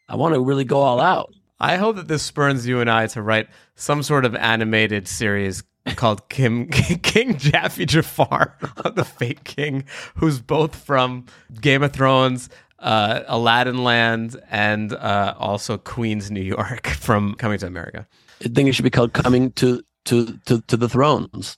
[0.07, 1.33] I want to really go all out.
[1.59, 5.63] I hope that this spurns you and I to write some sort of animated series
[5.95, 8.55] called Kim King Jaffe Jafar,
[8.95, 11.25] the fake king, who's both from
[11.59, 17.67] Game of Thrones, uh, Aladdin Land, and uh, also Queens, New York, from Coming to
[17.67, 18.07] America.
[18.43, 21.57] I think it should be called coming to to to, to the thrones.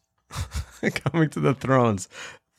[1.12, 2.08] Coming to the Thrones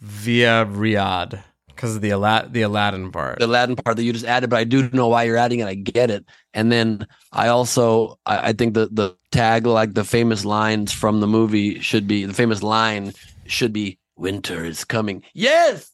[0.01, 3.39] via Riyadh because of the Ala- the Aladdin part.
[3.39, 5.67] the Aladdin part that you just added, but I do know why you're adding it.
[5.67, 6.25] I get it.
[6.55, 11.20] And then I also I, I think the the tag like the famous lines from
[11.20, 13.12] the movie should be the famous line
[13.47, 15.22] should be winter is coming.
[15.34, 15.93] Yes,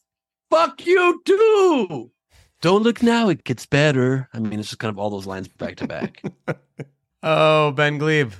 [0.49, 2.09] fuck you too.
[2.61, 4.29] Don't look now; it gets better.
[4.33, 6.23] I mean, it's just kind of all those lines back to back.
[7.25, 8.33] Oh, Ben Gleib.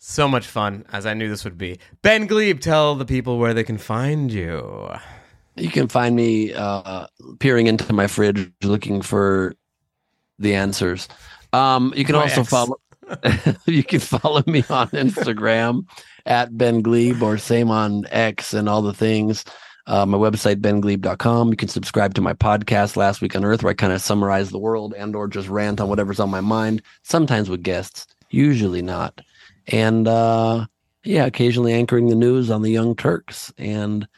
[0.00, 1.78] So much fun, as I knew this would be.
[2.02, 4.90] Ben Gleib, tell the people where they can find you.
[5.54, 7.06] You can find me uh,
[7.38, 9.54] peering into my fridge looking for
[10.40, 11.06] the answers.
[11.52, 12.50] Um, you can My also ex.
[12.50, 12.80] follow.
[13.66, 15.86] you can follow me on Instagram
[16.24, 19.44] at Ben Gleib or same on X and all the things.
[19.86, 21.50] Uh, my website bengleib.com.
[21.50, 24.50] You can subscribe to my podcast Last Week on Earth, where I kind of summarize
[24.50, 26.82] the world and or just rant on whatever's on my mind.
[27.04, 29.20] Sometimes with guests, usually not.
[29.68, 30.66] And uh,
[31.04, 34.08] yeah, occasionally anchoring the news on the Young Turks and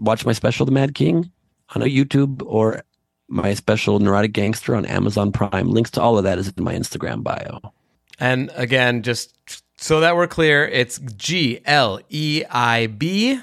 [0.00, 1.30] watch my special, The Mad King,
[1.76, 2.82] on a YouTube or
[3.28, 5.70] my special, Neurotic Gangster, on Amazon Prime.
[5.70, 7.72] Links to all of that is in my Instagram bio.
[8.20, 9.34] And again, just
[9.76, 13.40] so that we're clear, it's G L E I B,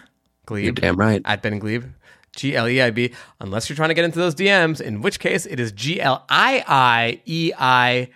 [0.50, 1.22] You're damn right.
[1.26, 1.92] at Ben Gleib.
[2.36, 5.20] G L E I B, unless you're trying to get into those DMs, in which
[5.20, 8.10] case it is G L I I E I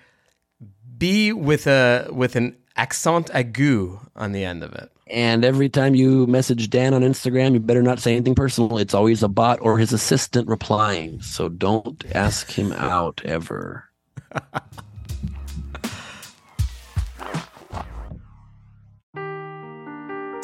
[0.98, 4.92] B with a with an accent aigu on the end of it.
[5.08, 8.78] And every time you message Dan on Instagram, you better not say anything personal.
[8.78, 11.22] It's always a bot or his assistant replying.
[11.22, 13.86] So don't ask him out ever.